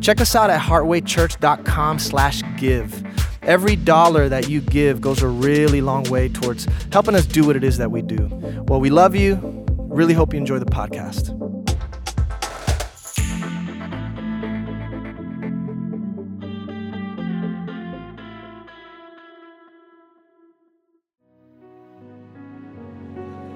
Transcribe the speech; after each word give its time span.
check 0.00 0.20
us 0.20 0.34
out 0.34 0.50
at 0.50 0.60
heartwaychurch.com 0.60 1.98
slash 1.98 2.42
give. 2.56 3.04
Every 3.42 3.76
dollar 3.76 4.28
that 4.28 4.48
you 4.48 4.60
give 4.60 5.00
goes 5.00 5.22
a 5.22 5.28
really 5.28 5.80
long 5.80 6.04
way 6.04 6.28
towards 6.28 6.66
helping 6.92 7.14
us 7.14 7.26
do 7.26 7.46
what 7.46 7.56
it 7.56 7.62
is 7.62 7.78
that 7.78 7.90
we 7.90 8.02
do. 8.02 8.28
Well 8.68 8.80
we 8.80 8.90
love 8.90 9.14
you. 9.14 9.64
Really 9.88 10.14
hope 10.14 10.32
you 10.32 10.38
enjoy 10.38 10.58
the 10.58 10.66
podcast. 10.66 11.32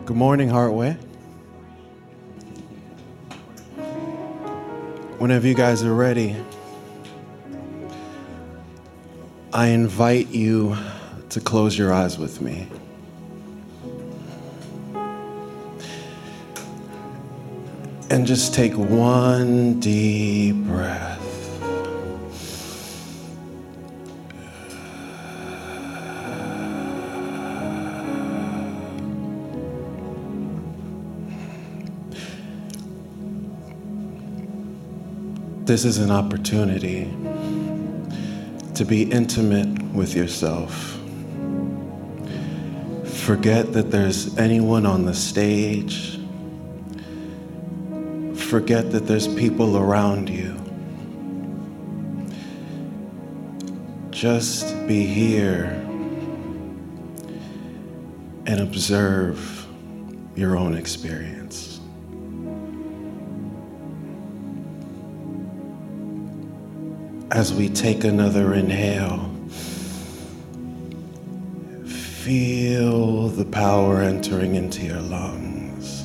Good 0.07 0.17
morning, 0.17 0.49
Heartway. 0.49 0.99
Whenever 5.21 5.47
you 5.47 5.53
guys 5.53 5.83
are 5.85 5.95
ready, 5.95 6.35
I 9.53 9.67
invite 9.67 10.29
you 10.29 10.79
to 11.29 11.41
close 11.43 11.77
your 11.77 11.93
eyes 11.93 12.17
with 12.17 12.41
me. 12.41 12.67
And 18.09 18.27
just 18.27 18.55
take 18.55 18.73
one 18.73 19.79
deep 19.79 20.57
breath. 20.65 21.20
This 35.71 35.85
is 35.85 35.99
an 35.99 36.11
opportunity 36.11 37.05
to 38.75 38.85
be 38.85 39.05
intimate 39.05 39.81
with 39.95 40.17
yourself. 40.17 40.99
Forget 43.05 43.73
that 43.75 43.93
there's 43.93 44.37
anyone 44.37 44.85
on 44.85 45.05
the 45.05 45.15
stage. 45.15 46.19
Forget 48.35 48.91
that 48.91 49.07
there's 49.07 49.29
people 49.29 49.77
around 49.77 50.29
you. 50.29 50.57
Just 54.11 54.75
be 54.89 55.07
here 55.07 55.67
and 58.45 58.59
observe 58.61 59.69
your 60.35 60.57
own 60.57 60.75
experience. 60.75 61.70
As 67.41 67.55
we 67.55 67.71
take 67.71 68.05
another 68.05 68.53
inhale, 68.53 69.35
feel 71.87 73.29
the 73.29 73.47
power 73.47 74.03
entering 74.03 74.57
into 74.57 74.85
your 74.85 75.01
lungs. 75.01 76.03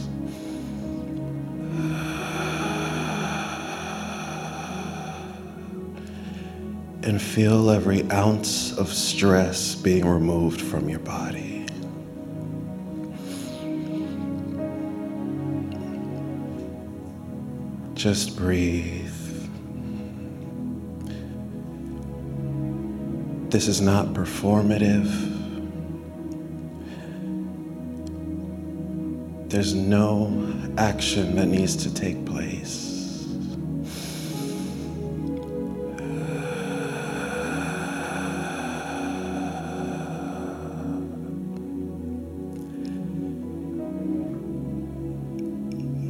And 7.04 7.22
feel 7.22 7.70
every 7.70 8.10
ounce 8.12 8.72
of 8.78 8.94
stress 8.94 9.76
being 9.76 10.08
removed 10.08 10.62
from 10.62 10.88
your 10.88 11.00
body. 11.00 11.66
Just 17.94 18.38
breathe. 18.38 19.25
This 23.56 23.70
is 23.70 23.80
not 23.80 24.08
performative. 24.08 25.08
There's 29.50 29.74
no 29.74 30.54
action 30.78 31.38
that 31.38 31.46
needs 31.46 31.78
to 31.78 31.94
take 31.94 32.26
place. 32.26 33.24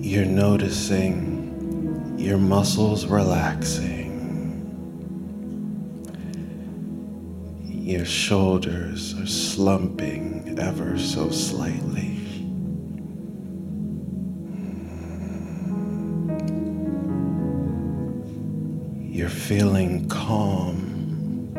You're 0.04 0.26
noticing 0.26 2.16
your 2.18 2.40
muscles 2.40 3.06
relaxing. 3.06 3.95
Shoulders 8.26 9.14
are 9.20 9.28
slumping 9.28 10.58
ever 10.58 10.98
so 10.98 11.30
slightly. 11.30 12.18
You're 19.16 19.30
feeling 19.30 20.10
calm 20.10 21.54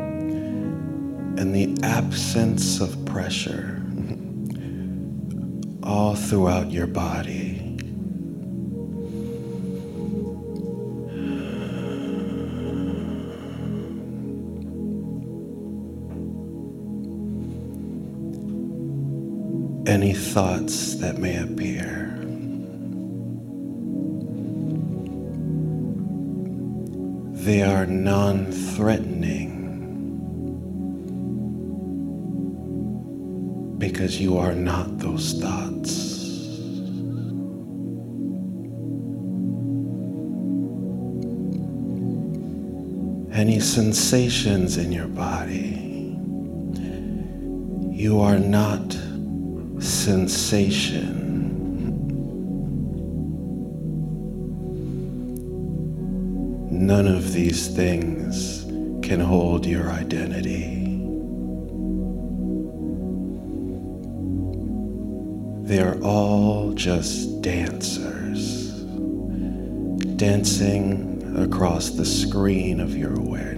and 1.38 1.54
the 1.54 1.72
absence 1.84 2.81
of 2.81 3.04
pressure 3.04 3.81
all 5.84 6.16
throughout 6.16 6.72
your 6.72 6.88
body. 6.88 7.45
Any 19.86 20.12
thoughts 20.12 20.97
that 20.97 21.19
may 21.19 21.36
appear. 21.36 22.12
They 27.44 27.62
are 27.62 27.86
non 27.86 28.50
threatening 28.50 29.52
because 33.78 34.20
you 34.20 34.36
are 34.38 34.54
not 34.54 34.98
those 34.98 35.34
thoughts. 35.34 36.16
Any 43.32 43.60
sensations 43.60 44.78
in 44.78 44.91
your 44.91 45.06
body, 45.06 46.18
you 47.94 48.20
are 48.20 48.38
not 48.38 48.97
sensation. 50.06 51.10
None 56.70 57.08
of 57.08 57.32
these 57.32 57.66
things 57.66 58.62
can 59.04 59.18
hold 59.18 59.66
your 59.66 59.91
identity. 59.91 60.84
They 65.66 65.80
are 65.80 66.00
all 66.04 66.72
just 66.74 67.42
dancers, 67.42 68.82
dancing 70.14 71.34
across 71.36 71.91
the 71.91 72.06
screen 72.06 72.78
of 72.78 72.97
your 72.97 73.16
awareness. 73.16 73.55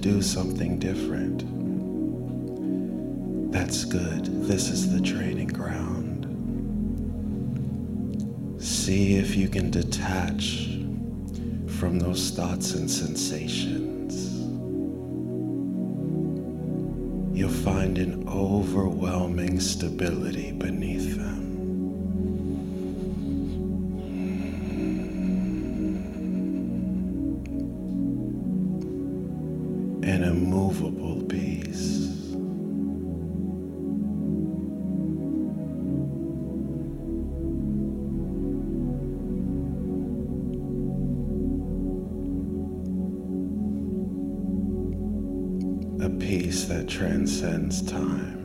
Do 0.00 0.22
something 0.22 0.78
different. 0.78 1.44
That's 3.52 3.84
good. 3.84 4.24
This 4.46 4.70
is 4.70 4.90
the 4.90 5.00
training 5.00 5.48
ground. 5.48 6.26
See 8.58 9.16
if 9.16 9.36
you 9.36 9.48
can 9.48 9.70
detach 9.70 10.68
from 11.78 11.98
those 11.98 12.30
thoughts 12.30 12.72
and 12.74 12.90
sensations. 12.90 14.38
You'll 17.36 17.50
find 17.50 17.98
an 17.98 18.26
overwhelming 18.28 19.60
stability 19.60 20.52
beneath 20.52 20.89
peace. 31.30 32.00
a 46.02 46.08
peace 46.08 46.64
that 46.64 46.88
transcends 46.88 47.82
time. 47.82 48.38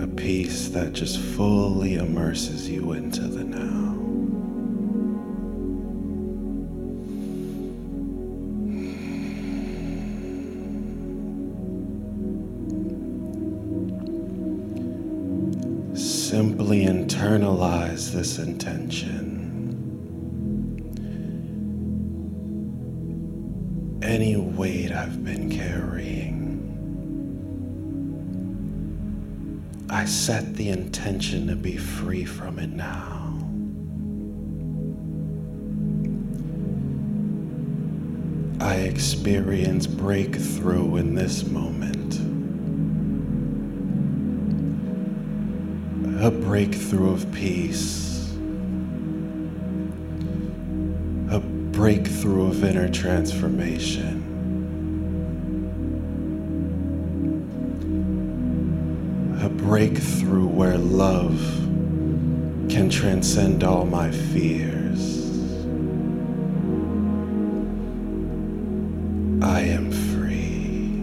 A 0.00 0.06
peace 0.06 0.68
that 0.68 0.94
just 0.94 1.18
fully 1.18 1.96
immerses 1.96 2.68
you 2.68 2.92
into 2.92 3.22
the 3.28 3.44
now. 3.44 3.91
This 18.22 18.38
intention. 18.38 19.40
any 24.00 24.36
weight 24.36 24.92
I've 24.92 25.24
been 25.24 25.50
carrying. 25.50 26.38
I 29.90 30.04
set 30.04 30.54
the 30.54 30.68
intention 30.68 31.48
to 31.48 31.56
be 31.56 31.76
free 31.76 32.24
from 32.24 32.60
it 32.60 32.70
now. 32.70 33.38
I 38.64 38.76
experience 38.76 39.88
breakthrough 39.88 40.94
in 40.96 41.16
this 41.16 41.44
moment. 41.44 42.20
A 46.22 46.30
breakthrough 46.30 47.14
of 47.14 47.32
peace. 47.32 48.11
Breakthrough 51.82 52.46
of 52.46 52.62
inner 52.62 52.88
transformation. 52.88 54.22
A 59.42 59.48
breakthrough 59.48 60.46
where 60.46 60.78
love 60.78 61.40
can 62.70 62.88
transcend 62.88 63.64
all 63.64 63.84
my 63.84 64.12
fears. 64.12 65.26
I 69.42 69.62
am 69.62 69.90
free. 69.90 71.00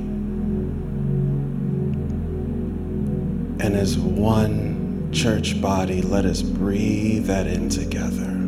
And 3.59 3.75
as 3.75 3.98
one 3.98 5.09
church 5.12 5.62
body, 5.62 6.01
let 6.01 6.24
us 6.24 6.41
breathe 6.41 7.25
that 7.25 7.48
in 7.48 7.67
together. 7.67 8.38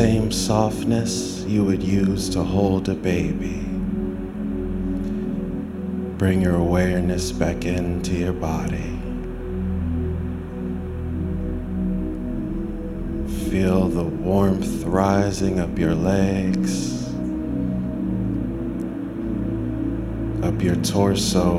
Same 0.00 0.32
softness 0.32 1.44
you 1.46 1.62
would 1.62 1.82
use 1.82 2.30
to 2.30 2.42
hold 2.42 2.88
a 2.88 2.94
baby. 2.94 3.60
Bring 6.16 6.40
your 6.40 6.54
awareness 6.54 7.32
back 7.32 7.66
into 7.66 8.14
your 8.14 8.32
body. 8.32 8.96
Feel 13.50 13.88
the 13.88 14.02
warmth 14.02 14.84
rising 14.84 15.60
up 15.60 15.78
your 15.78 15.94
legs, 15.94 17.04
up 20.42 20.62
your 20.62 20.76
torso, 20.76 21.58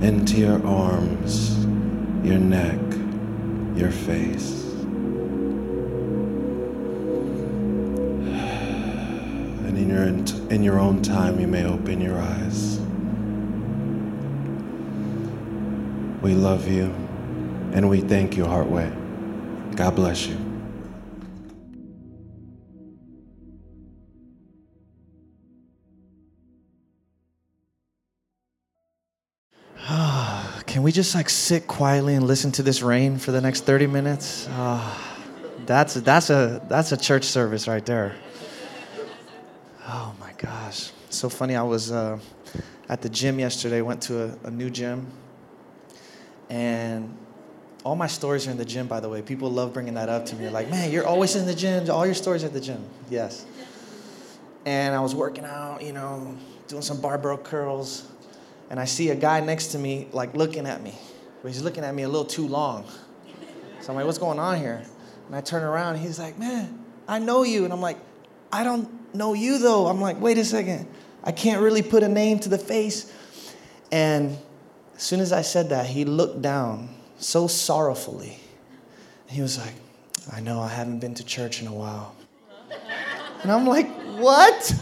into 0.00 0.36
your 0.36 0.64
arms, 0.64 1.64
your 2.24 2.38
neck, 2.38 2.78
your 3.76 3.90
face. 3.90 4.63
in 10.02 10.62
your 10.62 10.78
own 10.78 11.02
time, 11.02 11.38
you 11.38 11.46
may 11.46 11.64
open 11.64 12.00
your 12.00 12.18
eyes. 12.18 12.78
We 16.22 16.34
love 16.34 16.68
you 16.68 16.84
and 17.74 17.88
we 17.88 18.00
thank 18.00 18.36
you, 18.36 18.44
Heartway. 18.44 18.90
God 19.76 19.96
bless 19.96 20.26
you. 20.26 20.36
Ah, 29.86 30.62
can 30.66 30.82
we 30.82 30.92
just 30.92 31.14
like 31.14 31.28
sit 31.28 31.66
quietly 31.66 32.14
and 32.14 32.26
listen 32.26 32.50
to 32.52 32.62
this 32.62 32.80
rain 32.82 33.18
for 33.18 33.32
the 33.32 33.40
next 33.40 33.62
30 33.62 33.86
minutes? 33.86 34.46
Ah, 34.52 35.16
that's, 35.66 35.94
that's, 35.94 36.30
a, 36.30 36.62
that's 36.68 36.92
a 36.92 36.96
church 36.96 37.24
service 37.24 37.68
right 37.68 37.84
there. 37.84 38.14
Gosh. 40.38 40.90
So 41.10 41.28
funny. 41.28 41.56
I 41.56 41.62
was 41.62 41.92
uh, 41.92 42.18
at 42.88 43.02
the 43.02 43.08
gym 43.08 43.38
yesterday, 43.38 43.80
went 43.82 44.02
to 44.02 44.24
a, 44.24 44.48
a 44.48 44.50
new 44.50 44.70
gym. 44.70 45.06
And 46.50 47.16
all 47.84 47.96
my 47.96 48.06
stories 48.06 48.46
are 48.46 48.50
in 48.50 48.56
the 48.56 48.64
gym, 48.64 48.86
by 48.86 49.00
the 49.00 49.08
way. 49.08 49.22
People 49.22 49.50
love 49.50 49.72
bringing 49.72 49.94
that 49.94 50.08
up 50.08 50.26
to 50.26 50.36
me. 50.36 50.48
Like, 50.48 50.70
man, 50.70 50.90
you're 50.90 51.06
always 51.06 51.36
in 51.36 51.46
the 51.46 51.54
gym. 51.54 51.90
All 51.90 52.04
your 52.04 52.14
stories 52.14 52.44
at 52.44 52.52
the 52.52 52.60
gym. 52.60 52.84
Yes. 53.10 53.46
And 54.66 54.94
I 54.94 55.00
was 55.00 55.14
working 55.14 55.44
out, 55.44 55.82
you 55.82 55.92
know, 55.92 56.36
doing 56.68 56.82
some 56.82 57.00
barbell 57.00 57.36
curls 57.38 58.10
and 58.70 58.80
I 58.80 58.86
see 58.86 59.10
a 59.10 59.14
guy 59.14 59.40
next 59.40 59.68
to 59.68 59.78
me, 59.78 60.08
like 60.12 60.34
looking 60.34 60.66
at 60.66 60.82
me. 60.82 60.98
But 61.42 61.52
he's 61.52 61.62
looking 61.62 61.84
at 61.84 61.94
me 61.94 62.02
a 62.02 62.08
little 62.08 62.24
too 62.24 62.48
long. 62.48 62.84
So 63.80 63.90
I'm 63.90 63.96
like, 63.96 64.06
what's 64.06 64.18
going 64.18 64.38
on 64.38 64.58
here? 64.58 64.82
And 65.26 65.36
I 65.36 65.40
turn 65.40 65.62
around, 65.62 65.98
he's 65.98 66.18
like, 66.18 66.38
man, 66.38 66.82
I 67.06 67.18
know 67.18 67.42
you. 67.42 67.64
And 67.64 67.72
I'm 67.72 67.80
like, 67.80 67.98
I 68.50 68.64
don't 68.64 68.88
know 69.14 69.34
you 69.34 69.58
though. 69.58 69.86
I'm 69.86 70.00
like, 70.00 70.20
wait 70.20 70.38
a 70.38 70.44
second. 70.44 70.86
I 71.22 71.32
can't 71.32 71.62
really 71.62 71.82
put 71.82 72.02
a 72.02 72.08
name 72.08 72.38
to 72.40 72.48
the 72.48 72.58
face. 72.58 73.12
And 73.90 74.36
as 74.96 75.02
soon 75.02 75.20
as 75.20 75.32
I 75.32 75.42
said 75.42 75.70
that, 75.70 75.86
he 75.86 76.04
looked 76.04 76.42
down 76.42 76.88
so 77.18 77.46
sorrowfully. 77.46 78.38
He 79.26 79.40
was 79.40 79.58
like, 79.58 79.74
I 80.32 80.40
know 80.40 80.60
I 80.60 80.68
haven't 80.68 81.00
been 81.00 81.14
to 81.14 81.24
church 81.24 81.60
in 81.60 81.66
a 81.66 81.74
while. 81.74 82.14
And 83.42 83.52
I'm 83.52 83.66
like, 83.66 83.90
what? 84.18 84.74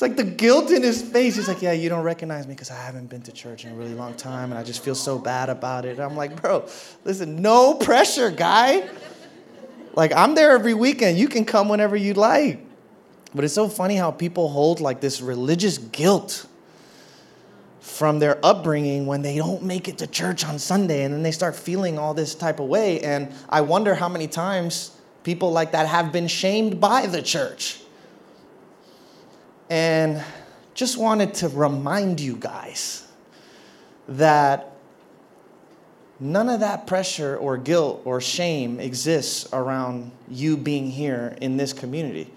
It's 0.00 0.02
like 0.02 0.16
the 0.16 0.24
guilt 0.24 0.70
in 0.70 0.82
his 0.82 1.02
face. 1.02 1.36
He's 1.36 1.46
like, 1.46 1.60
Yeah, 1.60 1.72
you 1.72 1.90
don't 1.90 2.04
recognize 2.04 2.46
me 2.46 2.54
because 2.54 2.70
I 2.70 2.76
haven't 2.76 3.10
been 3.10 3.20
to 3.20 3.32
church 3.32 3.66
in 3.66 3.72
a 3.72 3.74
really 3.74 3.92
long 3.92 4.14
time 4.14 4.50
and 4.50 4.58
I 4.58 4.64
just 4.64 4.82
feel 4.82 4.94
so 4.94 5.18
bad 5.18 5.50
about 5.50 5.84
it. 5.84 5.90
And 5.90 6.00
I'm 6.00 6.16
like, 6.16 6.40
Bro, 6.40 6.68
listen, 7.04 7.42
no 7.42 7.74
pressure, 7.74 8.30
guy. 8.30 8.88
Like, 9.94 10.12
I'm 10.14 10.34
there 10.34 10.52
every 10.52 10.74
weekend. 10.74 11.18
You 11.18 11.28
can 11.28 11.44
come 11.44 11.68
whenever 11.68 11.96
you'd 11.96 12.16
like. 12.16 12.60
But 13.34 13.44
it's 13.44 13.54
so 13.54 13.68
funny 13.68 13.96
how 13.96 14.10
people 14.10 14.48
hold 14.48 14.80
like 14.80 15.00
this 15.00 15.20
religious 15.20 15.78
guilt 15.78 16.46
from 17.80 18.18
their 18.18 18.38
upbringing 18.44 19.06
when 19.06 19.22
they 19.22 19.36
don't 19.36 19.62
make 19.62 19.88
it 19.88 19.98
to 19.98 20.06
church 20.06 20.44
on 20.44 20.58
Sunday 20.58 21.04
and 21.04 21.14
then 21.14 21.22
they 21.22 21.32
start 21.32 21.54
feeling 21.54 21.98
all 21.98 22.14
this 22.14 22.34
type 22.34 22.60
of 22.60 22.66
way. 22.66 23.00
And 23.00 23.32
I 23.48 23.60
wonder 23.60 23.94
how 23.94 24.08
many 24.08 24.26
times 24.26 24.96
people 25.22 25.52
like 25.52 25.72
that 25.72 25.86
have 25.86 26.12
been 26.12 26.26
shamed 26.26 26.80
by 26.80 27.06
the 27.06 27.22
church 27.22 27.80
and 29.68 30.22
just 30.74 30.98
wanted 30.98 31.34
to 31.34 31.48
remind 31.48 32.20
you 32.20 32.36
guys 32.36 33.06
that 34.08 34.69
none 36.20 36.48
of 36.48 36.60
that 36.60 36.86
pressure 36.86 37.36
or 37.36 37.56
guilt 37.56 38.02
or 38.04 38.20
shame 38.20 38.78
exists 38.78 39.48
around 39.52 40.12
you 40.28 40.56
being 40.56 40.90
here 40.90 41.36
in 41.40 41.56
this 41.56 41.72
community. 41.72 42.32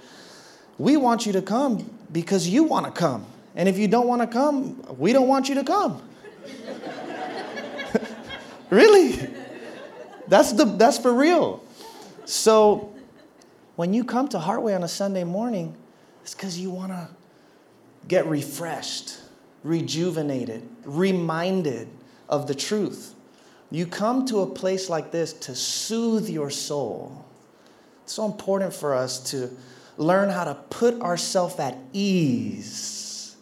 We 0.78 0.98
want 0.98 1.26
you 1.26 1.34
to 1.34 1.42
come 1.42 1.90
because 2.12 2.48
you 2.48 2.64
want 2.64 2.86
to 2.86 2.92
come. 2.92 3.26
And 3.56 3.70
if 3.70 3.78
you 3.78 3.88
don't 3.88 4.08
want 4.08 4.22
to 4.22 4.28
come, 4.28 4.82
we 4.98 5.14
don't 5.14 5.28
want 5.28 5.50
you 5.50 5.56
to 5.56 5.64
come. 5.64 6.02
really? 8.70 9.28
That's, 10.28 10.54
the, 10.54 10.66
that's 10.66 10.98
for 10.98 11.14
real. 11.14 11.64
So 12.26 12.94
when 13.76 13.94
you 13.94 14.04
come 14.04 14.28
to 14.30 14.40
Heartway 14.40 14.76
on 14.76 14.84
a 14.84 14.88
Sunday 14.88 15.24
morning, 15.24 15.76
it's 16.24 16.34
because 16.34 16.58
you 16.58 16.72
want 16.72 16.92
to 16.92 17.10
get 18.08 18.26
refreshed, 18.28 19.20
rejuvenated, 19.64 20.68
reminded 20.86 21.88
of 22.30 22.48
the 22.48 22.56
truth. 22.56 23.14
You 23.74 23.88
come 23.88 24.28
to 24.28 24.42
a 24.42 24.46
place 24.46 24.88
like 24.88 25.10
this 25.10 25.34
to 25.34 25.56
soothe 25.56 26.30
your 26.30 26.52
soul. 26.52 27.26
It's 28.04 28.14
so 28.14 28.26
important 28.26 28.72
for 28.72 28.94
us 28.94 29.32
to 29.32 29.50
learn 29.98 30.30
how 30.30 30.44
to 30.44 30.54
put 30.70 31.02
ourselves 31.02 31.58
at 31.58 31.76
ease, 31.92 33.36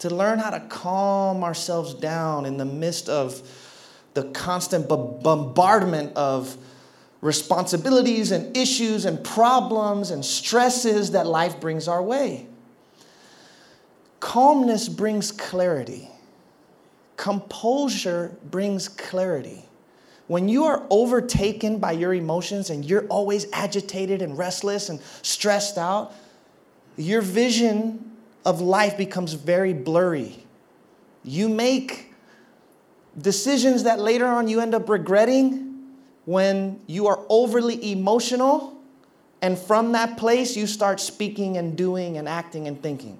to 0.00 0.10
learn 0.10 0.40
how 0.40 0.50
to 0.50 0.60
calm 0.68 1.42
ourselves 1.42 1.94
down 1.94 2.44
in 2.44 2.58
the 2.58 2.66
midst 2.66 3.08
of 3.08 3.40
the 4.12 4.24
constant 4.24 4.90
bombardment 4.90 6.14
of 6.18 6.54
responsibilities 7.22 8.30
and 8.30 8.54
issues 8.54 9.06
and 9.06 9.24
problems 9.24 10.10
and 10.10 10.22
stresses 10.22 11.12
that 11.12 11.26
life 11.26 11.60
brings 11.60 11.88
our 11.88 12.02
way. 12.02 12.46
Calmness 14.20 14.86
brings 14.86 15.32
clarity. 15.32 16.10
Composure 17.16 18.36
brings 18.50 18.86
clarity. 18.86 19.64
When 20.28 20.48
you 20.48 20.64
are 20.64 20.86
overtaken 20.90 21.78
by 21.78 21.92
your 21.92 22.14
emotions 22.14 22.70
and 22.70 22.84
you're 22.84 23.06
always 23.06 23.46
agitated 23.52 24.22
and 24.22 24.36
restless 24.36 24.90
and 24.90 25.00
stressed 25.22 25.78
out, 25.78 26.14
your 26.96 27.22
vision 27.22 28.12
of 28.44 28.60
life 28.60 28.96
becomes 28.96 29.32
very 29.32 29.72
blurry. 29.72 30.44
You 31.24 31.48
make 31.48 32.12
decisions 33.18 33.84
that 33.84 33.98
later 34.00 34.26
on 34.26 34.48
you 34.48 34.60
end 34.60 34.74
up 34.74 34.88
regretting 34.88 35.68
when 36.26 36.78
you 36.86 37.06
are 37.06 37.20
overly 37.30 37.90
emotional, 37.90 38.78
and 39.40 39.58
from 39.58 39.92
that 39.92 40.18
place 40.18 40.58
you 40.58 40.66
start 40.66 41.00
speaking 41.00 41.56
and 41.56 41.74
doing 41.74 42.18
and 42.18 42.28
acting 42.28 42.68
and 42.68 42.82
thinking. 42.82 43.18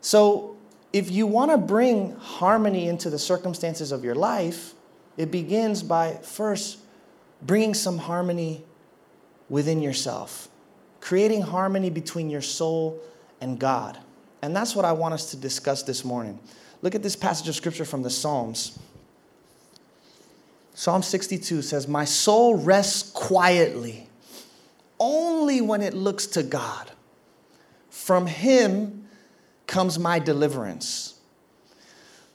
So, 0.00 0.56
if 0.92 1.10
you 1.10 1.26
want 1.26 1.50
to 1.50 1.58
bring 1.58 2.14
harmony 2.14 2.86
into 2.86 3.10
the 3.10 3.18
circumstances 3.18 3.90
of 3.90 4.04
your 4.04 4.14
life, 4.14 4.75
it 5.16 5.30
begins 5.30 5.82
by 5.82 6.14
first 6.22 6.78
bringing 7.42 7.74
some 7.74 7.98
harmony 7.98 8.64
within 9.48 9.82
yourself, 9.82 10.48
creating 11.00 11.42
harmony 11.42 11.90
between 11.90 12.30
your 12.30 12.42
soul 12.42 13.00
and 13.40 13.58
God. 13.58 13.98
And 14.42 14.54
that's 14.54 14.76
what 14.76 14.84
I 14.84 14.92
want 14.92 15.14
us 15.14 15.30
to 15.30 15.36
discuss 15.36 15.82
this 15.82 16.04
morning. 16.04 16.38
Look 16.82 16.94
at 16.94 17.02
this 17.02 17.16
passage 17.16 17.48
of 17.48 17.54
scripture 17.54 17.84
from 17.84 18.02
the 18.02 18.10
Psalms. 18.10 18.78
Psalm 20.74 21.02
62 21.02 21.62
says, 21.62 21.88
My 21.88 22.04
soul 22.04 22.56
rests 22.56 23.10
quietly 23.12 24.08
only 24.98 25.60
when 25.60 25.82
it 25.82 25.94
looks 25.94 26.26
to 26.28 26.42
God. 26.42 26.90
From 27.88 28.26
Him, 28.26 29.06
comes 29.66 29.98
my 29.98 30.18
deliverance. 30.18 31.15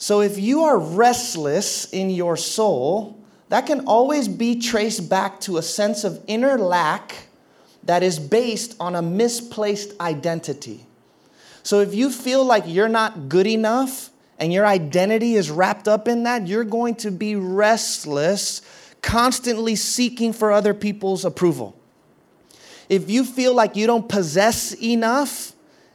So 0.01 0.21
if 0.21 0.39
you 0.39 0.63
are 0.63 0.79
restless 0.79 1.85
in 1.93 2.09
your 2.09 2.35
soul, 2.35 3.23
that 3.49 3.67
can 3.67 3.81
always 3.81 4.27
be 4.27 4.59
traced 4.59 5.07
back 5.07 5.39
to 5.41 5.57
a 5.57 5.61
sense 5.61 6.03
of 6.03 6.19
inner 6.25 6.57
lack 6.57 7.27
that 7.83 8.01
is 8.01 8.17
based 8.17 8.75
on 8.79 8.95
a 8.95 9.03
misplaced 9.03 9.93
identity. 10.01 10.87
So 11.61 11.81
if 11.81 11.93
you 11.93 12.09
feel 12.09 12.43
like 12.43 12.63
you're 12.65 12.89
not 12.89 13.29
good 13.29 13.45
enough 13.45 14.09
and 14.39 14.51
your 14.51 14.65
identity 14.65 15.35
is 15.35 15.51
wrapped 15.51 15.87
up 15.87 16.07
in 16.07 16.23
that, 16.23 16.47
you're 16.47 16.63
going 16.63 16.95
to 16.95 17.11
be 17.11 17.35
restless, 17.35 18.63
constantly 19.03 19.75
seeking 19.75 20.33
for 20.33 20.51
other 20.51 20.73
people's 20.73 21.25
approval. 21.25 21.75
If 22.89 23.07
you 23.07 23.23
feel 23.23 23.53
like 23.53 23.75
you 23.75 23.85
don't 23.85 24.09
possess 24.09 24.73
enough, 24.81 25.53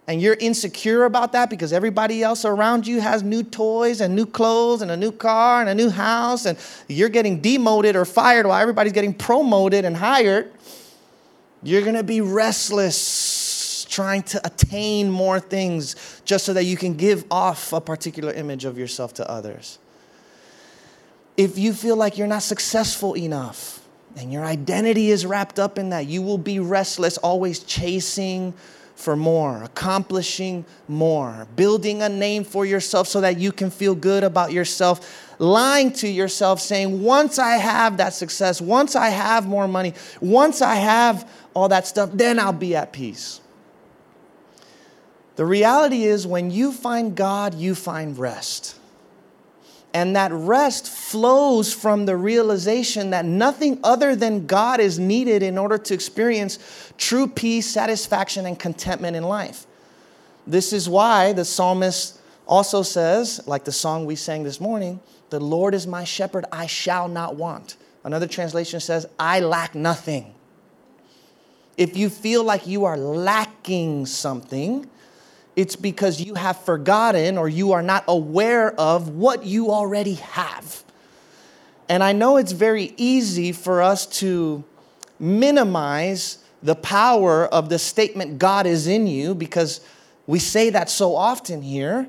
and 0.09 0.23
you're 0.23 0.37
insecure 0.39 1.05
about 1.05 1.33
that 1.33 1.51
because 1.51 1.73
everybody 1.73 2.23
else 2.23 2.45
around 2.45 2.87
you 2.87 3.01
has 3.01 3.23
new 3.23 3.43
toys 3.43 4.01
and 4.01 4.15
new 4.15 4.27
clothes 4.27 4.83
and 4.83 4.91
a 4.91 4.97
new 4.97 5.11
car 5.11 5.61
and 5.61 5.69
a 5.69 5.75
new 5.75 5.91
house, 5.91 6.47
and 6.47 6.57
you're 6.89 7.09
getting 7.09 7.41
demoted 7.41 7.97
or 7.97 8.05
fired 8.05 8.47
while 8.47 8.61
everybody's 8.61 8.93
getting 8.93 9.15
promoted 9.15 9.85
and 9.85 9.97
hired, 9.97 10.53
you're 11.63 11.83
gonna 11.83 12.05
be 12.05 12.21
restless 12.21 13.87
trying 13.89 14.23
to 14.23 14.45
attain 14.47 15.11
more 15.11 15.41
things 15.41 16.21
just 16.25 16.45
so 16.45 16.53
that 16.53 16.65
you 16.65 16.77
can 16.77 16.95
give 16.95 17.25
off 17.31 17.73
a 17.73 17.81
particular 17.81 18.33
image 18.33 18.65
of 18.65 18.77
yourself 18.77 19.15
to 19.15 19.29
others. 19.31 19.79
If 21.37 21.59
you 21.59 21.73
feel 21.73 21.97
like 21.97 22.19
you're 22.19 22.27
not 22.27 22.43
successful 22.43 23.17
enough, 23.17 23.81
and 24.17 24.33
your 24.33 24.45
identity 24.45 25.11
is 25.11 25.27
wrapped 25.27 25.59
up 25.59 25.79
in 25.79 25.91
that. 25.91 26.07
You 26.07 26.23
will 26.23 26.39
be 26.39 26.59
restless, 26.59 27.19
always 27.19 27.61
chasing 27.61 28.55
for 28.97 29.15
more, 29.15 29.63
accomplishing 29.63 30.65
more, 30.89 31.47
building 31.55 32.03
a 32.03 32.09
name 32.09 32.43
for 32.43 32.65
yourself 32.65 33.07
so 33.07 33.21
that 33.21 33.39
you 33.39 33.53
can 33.53 33.71
feel 33.71 33.95
good 33.95 34.25
about 34.25 34.53
yourself, 34.53 35.35
lying 35.39 35.93
to 35.93 36.09
yourself, 36.09 36.61
saying, 36.61 37.03
Once 37.03 37.39
I 37.39 37.59
have 37.59 37.99
that 37.99 38.15
success, 38.15 38.61
once 38.61 38.97
I 38.97 39.11
have 39.11 39.47
more 39.47 39.69
money, 39.69 39.93
once 40.21 40.63
I 40.63 40.77
have 40.77 41.31
all 41.53 41.69
that 41.69 41.87
stuff, 41.87 42.11
then 42.15 42.41
I'll 42.41 42.53
be 42.53 42.75
at 42.75 42.93
peace. 42.93 43.41
The 45.37 45.45
reality 45.45 46.05
is, 46.05 46.27
when 46.27 46.51
you 46.51 46.73
find 46.73 47.15
God, 47.15 47.55
you 47.55 47.75
find 47.75 48.19
rest. 48.19 48.77
And 49.97 50.15
that 50.15 50.31
rest 50.31 50.89
flows 50.89 51.73
from 51.73 52.05
the 52.05 52.19
realization 52.19 53.09
that 53.11 53.25
nothing 53.25 53.81
other 53.83 54.15
than 54.15 54.47
God 54.47 54.79
is 54.79 54.99
needed 54.99 55.43
in 55.43 55.57
order 55.57 55.79
to 55.79 55.95
experience 55.95 56.59
true 56.99 57.27
peace, 57.27 57.67
satisfaction, 57.67 58.45
and 58.45 58.59
contentment 58.59 59.17
in 59.17 59.23
life. 59.23 59.67
This 60.47 60.75
is 60.75 60.87
why 60.87 61.33
the 61.33 61.47
psalmist 61.47 62.21
also 62.47 62.83
says, 62.83 63.41
like 63.47 63.65
the 63.65 63.73
song 63.73 64.05
we 64.05 64.17
sang 64.17 64.43
this 64.43 64.61
morning, 64.61 65.01
the 65.31 65.41
Lord 65.41 65.73
is 65.73 65.87
my 65.87 66.05
shepherd, 66.05 66.45
I 66.53 66.67
shall 66.67 67.09
not 67.09 67.37
want. 67.37 67.79
Another 68.05 68.27
translation 68.27 68.81
says, 68.81 69.07
I 69.19 69.41
lack 69.41 69.75
nothing. 69.75 70.35
If 71.79 71.97
you 71.97 72.11
feel 72.11 72.45
like 72.45 72.67
you 72.67 72.85
are 72.85 72.99
lacking 72.99 74.05
something, 74.05 74.91
it's 75.57 75.75
because 75.75 76.21
you 76.21 76.35
have 76.35 76.61
forgotten 76.61 77.39
or 77.39 77.49
you 77.49 77.73
are 77.73 77.83
not 77.83 78.05
aware 78.07 78.79
of 78.79 79.09
what 79.09 79.45
you 79.45 79.71
already 79.71 80.15
have. 80.15 80.85
And 81.89 82.03
I 82.03 82.13
know 82.13 82.37
it's 82.37 82.53
very 82.53 82.93
easy 82.97 83.53
for 83.53 83.81
us 83.81 84.07
to 84.19 84.63
minimize 85.19 86.39
the 86.63 86.75
power 86.75 87.47
of 87.47 87.69
the 87.69 87.79
statement, 87.79 88.39
God 88.39 88.67
is 88.67 88.87
in 88.87 89.07
you, 89.07 89.35
because 89.35 89.81
we 90.27 90.39
say 90.39 90.71
that 90.71 90.91
so 90.91 91.15
often 91.15 91.63
here. 91.63 92.09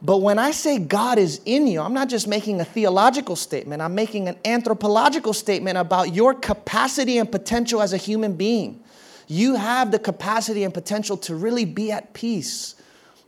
But 0.00 0.18
when 0.18 0.38
I 0.38 0.50
say 0.50 0.78
God 0.78 1.18
is 1.18 1.40
in 1.44 1.66
you, 1.66 1.80
I'm 1.80 1.94
not 1.94 2.08
just 2.08 2.26
making 2.26 2.60
a 2.60 2.64
theological 2.64 3.36
statement, 3.36 3.80
I'm 3.80 3.94
making 3.94 4.28
an 4.28 4.36
anthropological 4.44 5.32
statement 5.32 5.78
about 5.78 6.14
your 6.14 6.34
capacity 6.34 7.18
and 7.18 7.30
potential 7.30 7.80
as 7.80 7.92
a 7.92 7.96
human 7.96 8.34
being. 8.34 8.83
You 9.26 9.56
have 9.56 9.90
the 9.90 9.98
capacity 9.98 10.64
and 10.64 10.72
potential 10.72 11.16
to 11.18 11.34
really 11.34 11.64
be 11.64 11.90
at 11.90 12.12
peace, 12.12 12.74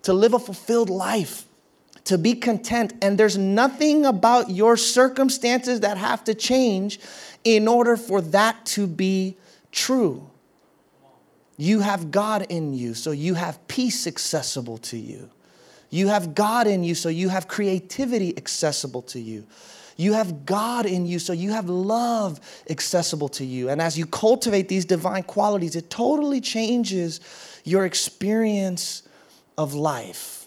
to 0.02 0.12
live 0.12 0.34
a 0.34 0.38
fulfilled 0.38 0.90
life, 0.90 1.44
to 2.04 2.18
be 2.18 2.34
content. 2.34 2.94
And 3.02 3.18
there's 3.18 3.38
nothing 3.38 4.06
about 4.06 4.50
your 4.50 4.76
circumstances 4.76 5.80
that 5.80 5.96
have 5.96 6.24
to 6.24 6.34
change 6.34 7.00
in 7.44 7.68
order 7.68 7.96
for 7.96 8.20
that 8.20 8.64
to 8.66 8.86
be 8.86 9.36
true. 9.72 10.28
You 11.56 11.80
have 11.80 12.10
God 12.10 12.46
in 12.50 12.74
you, 12.74 12.94
so 12.94 13.10
you 13.12 13.34
have 13.34 13.66
peace 13.66 14.06
accessible 14.06 14.78
to 14.78 14.98
you. 14.98 15.30
You 15.88 16.08
have 16.08 16.34
God 16.34 16.66
in 16.66 16.84
you, 16.84 16.94
so 16.94 17.08
you 17.08 17.28
have 17.30 17.48
creativity 17.48 18.36
accessible 18.36 19.02
to 19.02 19.20
you. 19.20 19.46
You 19.96 20.12
have 20.12 20.44
God 20.44 20.84
in 20.84 21.06
you, 21.06 21.18
so 21.18 21.32
you 21.32 21.52
have 21.52 21.68
love 21.68 22.38
accessible 22.68 23.28
to 23.30 23.44
you. 23.44 23.70
And 23.70 23.80
as 23.80 23.98
you 23.98 24.06
cultivate 24.06 24.68
these 24.68 24.84
divine 24.84 25.22
qualities, 25.22 25.74
it 25.74 25.88
totally 25.88 26.40
changes 26.40 27.20
your 27.64 27.86
experience 27.86 29.02
of 29.56 29.74
life. 29.74 30.46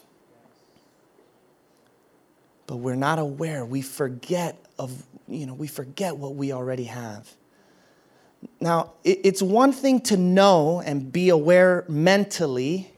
But 2.68 2.78
we're 2.78 2.96
not 2.96 3.18
aware. 3.18 3.66
We 3.66 3.82
forget 3.82 4.64
of, 4.78 5.04
you 5.28 5.48
know, 5.48 5.56
we 5.56 5.68
forget 5.68 6.16
what 6.16 6.36
we 6.36 6.54
already 6.54 6.84
have. 6.84 7.28
Now, 8.62 8.94
it's 9.04 9.42
one 9.42 9.74
thing 9.74 10.00
to 10.02 10.16
know 10.16 10.82
and 10.86 11.12
be 11.12 11.30
aware 11.30 11.84
mentally 11.90 12.92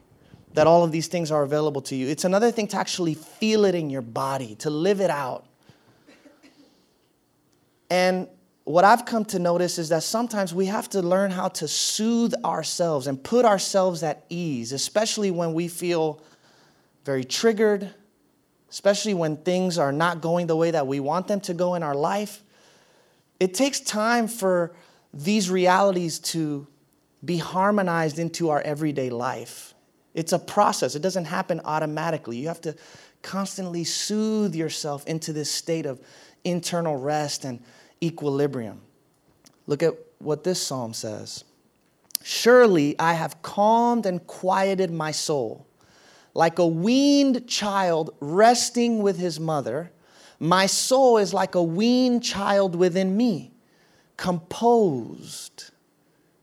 that 0.52 0.66
all 0.66 0.84
of 0.84 0.92
these 0.92 1.06
things 1.06 1.30
are 1.30 1.42
available 1.42 1.80
to 1.80 1.96
you. 1.96 2.08
It's 2.08 2.24
another 2.24 2.50
thing 2.50 2.68
to 2.68 2.76
actually 2.76 3.14
feel 3.14 3.64
it 3.64 3.74
in 3.74 3.88
your 3.88 4.02
body, 4.02 4.54
to 4.56 4.70
live 4.70 5.00
it 5.00 5.10
out. 5.10 5.46
And 7.92 8.26
what 8.64 8.84
I've 8.84 9.04
come 9.04 9.26
to 9.26 9.38
notice 9.38 9.76
is 9.76 9.90
that 9.90 10.02
sometimes 10.02 10.54
we 10.54 10.64
have 10.64 10.88
to 10.90 11.02
learn 11.02 11.30
how 11.30 11.48
to 11.48 11.68
soothe 11.68 12.32
ourselves 12.42 13.06
and 13.06 13.22
put 13.22 13.44
ourselves 13.44 14.02
at 14.02 14.24
ease, 14.30 14.72
especially 14.72 15.30
when 15.30 15.52
we 15.52 15.68
feel 15.68 16.22
very 17.04 17.22
triggered, 17.22 17.92
especially 18.70 19.12
when 19.12 19.36
things 19.36 19.76
are 19.76 19.92
not 19.92 20.22
going 20.22 20.46
the 20.46 20.56
way 20.56 20.70
that 20.70 20.86
we 20.86 21.00
want 21.00 21.28
them 21.28 21.38
to 21.42 21.52
go 21.52 21.74
in 21.74 21.82
our 21.82 21.94
life. 21.94 22.42
It 23.38 23.52
takes 23.52 23.78
time 23.78 24.26
for 24.26 24.72
these 25.12 25.50
realities 25.50 26.18
to 26.20 26.66
be 27.22 27.36
harmonized 27.36 28.18
into 28.18 28.48
our 28.48 28.62
everyday 28.62 29.10
life. 29.10 29.74
It's 30.14 30.32
a 30.32 30.38
process, 30.38 30.94
it 30.94 31.02
doesn't 31.02 31.26
happen 31.26 31.60
automatically. 31.62 32.38
You 32.38 32.48
have 32.48 32.62
to 32.62 32.74
constantly 33.20 33.84
soothe 33.84 34.54
yourself 34.54 35.06
into 35.06 35.34
this 35.34 35.50
state 35.50 35.84
of 35.84 36.00
internal 36.42 36.96
rest 36.96 37.44
and 37.44 37.62
equilibrium. 38.02 38.80
Look 39.66 39.82
at 39.82 39.94
what 40.18 40.44
this 40.44 40.60
psalm 40.60 40.94
says 40.94 41.44
Surely 42.22 42.98
I 42.98 43.14
have 43.14 43.42
calmed 43.42 44.06
and 44.06 44.26
quieted 44.26 44.90
my 44.90 45.10
soul. 45.10 45.66
Like 46.34 46.58
a 46.58 46.66
weaned 46.66 47.46
child 47.46 48.14
resting 48.20 49.02
with 49.02 49.18
his 49.18 49.38
mother, 49.38 49.92
my 50.38 50.66
soul 50.66 51.18
is 51.18 51.34
like 51.34 51.54
a 51.54 51.62
weaned 51.62 52.22
child 52.22 52.74
within 52.74 53.16
me 53.16 53.52
composed 54.16 55.70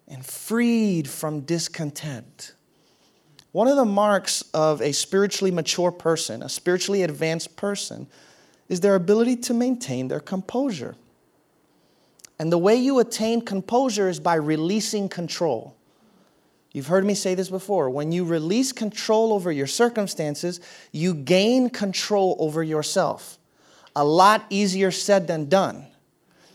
and 0.08 0.26
freed 0.26 1.08
from 1.08 1.42
discontent. 1.42 2.54
One 3.52 3.68
of 3.68 3.78
the 3.78 3.86
marks 3.86 4.42
of 4.54 4.82
a 4.82 4.92
spiritually 4.92 5.52
mature 5.52 5.92
person, 5.92 6.44
a 6.44 6.50
spiritually 6.50 7.04
advanced 7.04 7.56
person, 7.56 8.08
is 8.68 8.82
their 8.82 8.96
ability 8.96 9.38
to 9.38 9.54
maintain 9.54 10.08
their 10.08 10.20
composure. 10.20 10.96
And 12.40 12.52
the 12.52 12.58
way 12.58 12.76
you 12.76 13.00
attain 13.00 13.42
composure 13.42 14.10
is 14.10 14.20
by 14.20 14.36
releasing 14.36 15.10
control. 15.10 15.76
You've 16.72 16.88
heard 16.88 17.06
me 17.06 17.14
say 17.14 17.36
this 17.36 17.50
before. 17.50 17.90
When 17.90 18.12
you 18.12 18.24
release 18.24 18.72
control 18.72 19.34
over 19.34 19.52
your 19.52 19.68
circumstances, 19.68 20.62
you 20.92 21.14
gain 21.14 21.70
control 21.70 22.38
over 22.40 22.64
yourself. 22.64 23.38
A 23.96 24.06
lot 24.06 24.46
easier 24.50 24.92
said 24.92 25.28
than 25.28 25.50
done 25.50 25.88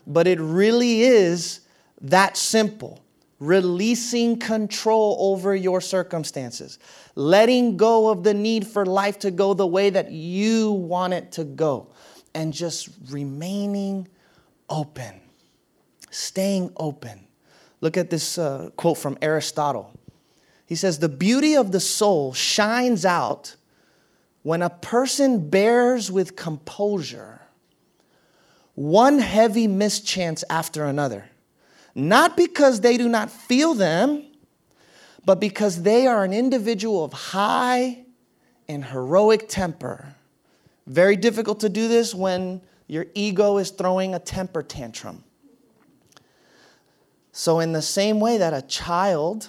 but 0.07 0.27
it 0.27 0.39
really 0.41 1.03
is 1.03 1.61
that 2.01 2.37
simple. 2.37 3.01
Releasing 3.41 4.39
control 4.39 5.17
over 5.19 5.55
your 5.55 5.81
circumstances, 5.81 6.79
letting 7.15 7.77
go 7.77 8.09
of 8.09 8.23
the 8.23 8.33
need 8.33 8.67
for 8.67 8.87
life 8.87 9.19
to 9.21 9.31
go 9.31 9.55
the 9.55 9.67
way 9.67 9.91
that 9.91 10.13
you 10.13 10.71
want 10.71 11.13
it 11.13 11.33
to 11.33 11.45
go, 11.45 11.89
and 12.35 12.53
just 12.53 12.91
remaining 13.11 14.09
open, 14.71 15.21
staying 16.15 16.73
open. 16.77 17.27
Look 17.81 17.97
at 17.97 18.11
this 18.11 18.39
uh, 18.39 18.71
quote 18.77 18.99
from 18.99 19.19
Aristotle. 19.21 19.93
He 20.67 20.75
says, 20.75 20.99
The 20.99 21.09
beauty 21.09 21.55
of 21.57 21.73
the 21.73 21.81
soul 21.81 22.33
shines 22.33 23.05
out 23.05 23.57
when 24.43 24.63
a 24.63 24.71
person 24.71 25.51
bears 25.51 26.11
with 26.11 26.37
composure 26.37 27.41
one 28.75 29.19
heavy 29.19 29.69
mischance 29.69 30.45
after 30.51 30.85
another. 30.85 31.31
Not 31.95 32.37
because 32.37 32.81
they 32.81 32.97
do 32.97 33.09
not 33.09 33.31
feel 33.31 33.75
them, 33.75 34.25
but 35.25 35.41
because 35.41 35.83
they 35.83 36.07
are 36.07 36.25
an 36.25 36.33
individual 36.33 37.05
of 37.05 37.13
high 37.13 38.05
and 38.69 38.85
heroic 38.85 39.49
temper. 39.49 40.15
Very 40.87 41.17
difficult 41.17 41.61
to 41.61 41.69
do 41.69 41.89
this 41.89 42.15
when 42.15 42.61
your 42.89 43.07
ego 43.15 43.59
is 43.59 43.71
throwing 43.71 44.15
a 44.15 44.19
temper 44.19 44.63
tantrum. 44.63 45.24
So, 47.37 47.59
in 47.59 47.73
the 47.73 47.83
same 47.83 48.21
way 48.21 48.39
that 48.39 48.55
a 48.55 48.63
child 48.63 49.49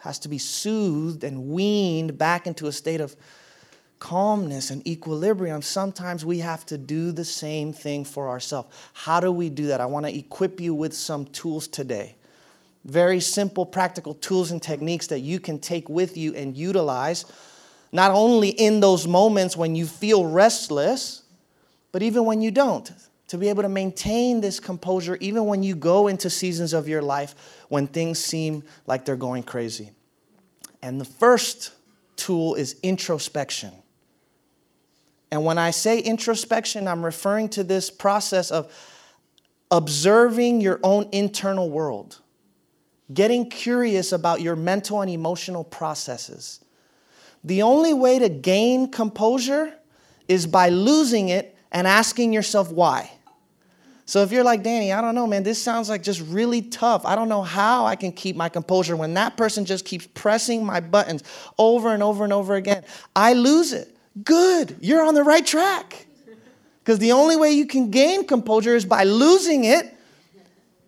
has 0.00 0.18
to 0.18 0.28
be 0.28 0.36
soothed 0.36 1.24
and 1.24 1.48
weaned 1.48 2.18
back 2.18 2.46
into 2.46 2.66
a 2.66 2.72
state 2.72 3.00
of 3.00 3.16
calmness 3.98 4.68
and 4.68 4.86
equilibrium, 4.86 5.62
sometimes 5.62 6.22
we 6.22 6.40
have 6.40 6.66
to 6.66 6.76
do 6.76 7.12
the 7.12 7.24
same 7.24 7.72
thing 7.72 8.04
for 8.04 8.28
ourselves. 8.28 8.68
How 8.92 9.20
do 9.20 9.32
we 9.32 9.48
do 9.48 9.68
that? 9.68 9.80
I 9.80 9.86
want 9.86 10.04
to 10.04 10.14
equip 10.14 10.60
you 10.60 10.74
with 10.74 10.92
some 10.92 11.24
tools 11.24 11.66
today. 11.66 12.14
Very 12.84 13.20
simple, 13.20 13.64
practical 13.64 14.12
tools 14.12 14.50
and 14.50 14.62
techniques 14.62 15.06
that 15.06 15.20
you 15.20 15.40
can 15.40 15.58
take 15.58 15.88
with 15.88 16.18
you 16.18 16.34
and 16.34 16.54
utilize, 16.54 17.24
not 17.90 18.10
only 18.10 18.50
in 18.50 18.80
those 18.80 19.06
moments 19.06 19.56
when 19.56 19.74
you 19.74 19.86
feel 19.86 20.26
restless, 20.26 21.22
but 21.90 22.02
even 22.02 22.26
when 22.26 22.42
you 22.42 22.50
don't. 22.50 22.92
To 23.28 23.38
be 23.38 23.48
able 23.48 23.62
to 23.62 23.68
maintain 23.68 24.40
this 24.40 24.60
composure, 24.60 25.16
even 25.20 25.46
when 25.46 25.62
you 25.62 25.74
go 25.74 26.06
into 26.06 26.30
seasons 26.30 26.72
of 26.72 26.88
your 26.88 27.02
life 27.02 27.34
when 27.68 27.88
things 27.88 28.20
seem 28.20 28.62
like 28.86 29.04
they're 29.04 29.16
going 29.16 29.42
crazy. 29.42 29.90
And 30.80 31.00
the 31.00 31.04
first 31.04 31.72
tool 32.14 32.54
is 32.54 32.76
introspection. 32.82 33.72
And 35.30 35.44
when 35.44 35.58
I 35.58 35.70
say 35.72 35.98
introspection, 35.98 36.86
I'm 36.86 37.04
referring 37.04 37.48
to 37.50 37.64
this 37.64 37.90
process 37.90 38.50
of 38.50 38.72
observing 39.70 40.60
your 40.60 40.78
own 40.82 41.08
internal 41.10 41.68
world, 41.68 42.20
getting 43.12 43.50
curious 43.50 44.12
about 44.12 44.40
your 44.40 44.54
mental 44.54 45.00
and 45.00 45.10
emotional 45.10 45.64
processes. 45.64 46.64
The 47.42 47.62
only 47.62 47.92
way 47.92 48.20
to 48.20 48.28
gain 48.28 48.90
composure 48.90 49.74
is 50.28 50.46
by 50.46 50.68
losing 50.68 51.28
it 51.28 51.56
and 51.72 51.86
asking 51.86 52.32
yourself 52.32 52.70
why. 52.70 53.10
So 54.08 54.22
if 54.22 54.30
you're 54.30 54.44
like, 54.44 54.62
Danny, 54.62 54.92
I 54.92 55.00
don't 55.00 55.16
know, 55.16 55.26
man, 55.26 55.42
this 55.42 55.60
sounds 55.60 55.88
like 55.88 56.04
just 56.04 56.20
really 56.20 56.62
tough. 56.62 57.04
I 57.04 57.16
don't 57.16 57.28
know 57.28 57.42
how 57.42 57.86
I 57.86 57.96
can 57.96 58.12
keep 58.12 58.36
my 58.36 58.48
composure 58.48 58.94
when 58.94 59.14
that 59.14 59.36
person 59.36 59.64
just 59.64 59.84
keeps 59.84 60.06
pressing 60.14 60.64
my 60.64 60.78
buttons 60.78 61.24
over 61.58 61.92
and 61.92 62.04
over 62.04 62.22
and 62.22 62.32
over 62.32 62.54
again. 62.54 62.84
I 63.16 63.32
lose 63.32 63.72
it. 63.72 63.96
Good, 64.24 64.76
you're 64.80 65.04
on 65.04 65.14
the 65.14 65.24
right 65.24 65.44
track. 65.44 66.06
Because 66.78 67.00
the 67.00 67.10
only 67.12 67.34
way 67.34 67.50
you 67.50 67.66
can 67.66 67.90
gain 67.90 68.24
composure 68.24 68.76
is 68.76 68.84
by 68.84 69.02
losing 69.02 69.64
it 69.64 69.92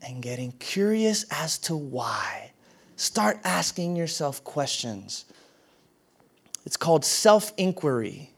and 0.00 0.22
getting 0.22 0.52
curious 0.52 1.26
as 1.32 1.58
to 1.58 1.76
why. 1.76 2.52
Start 2.94 3.40
asking 3.42 3.96
yourself 3.96 4.44
questions. 4.44 5.24
It's 6.64 6.76
called 6.76 7.04
self 7.04 7.52
inquiry. 7.56 8.30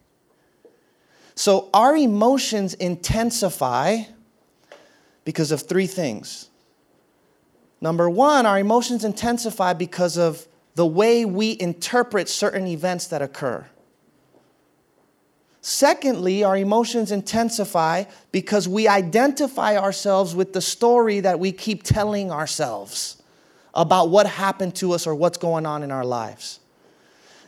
So 1.35 1.69
our 1.75 1.95
emotions 1.95 2.73
intensify 2.73 4.05
because 5.25 5.53
of 5.53 5.63
three 5.63 5.87
things. 5.87 6.49
Number 7.81 8.11
one, 8.11 8.47
our 8.47 8.59
emotions 8.59 9.05
intensify 9.05 9.73
because 9.73 10.19
of 10.19 10.47
the 10.75 10.87
way 10.87 11.25
we 11.25 11.57
interpret 11.59 12.29
certain 12.29 12.67
events 12.67 13.07
that 13.09 13.23
occur. 13.23 13.67
Secondly, 15.63 16.43
our 16.43 16.57
emotions 16.57 17.13
intensify 17.13 18.05
because 18.33 18.67
we 18.67 18.89
identify 18.89 19.77
ourselves 19.77 20.35
with 20.35 20.53
the 20.53 20.61
story 20.61 21.21
that 21.21 21.39
we 21.39 21.53
keep 21.53 21.83
telling 21.83 22.31
ourselves 22.31 23.23
about 23.75 24.09
what 24.09 24.27
happened 24.27 24.75
to 24.77 24.93
us 24.93 25.07
or 25.07 25.15
what's 25.15 25.39
going 25.39 25.67
on 25.67 25.83
in 25.83 25.91
our 25.91 26.05
lives. 26.05 26.61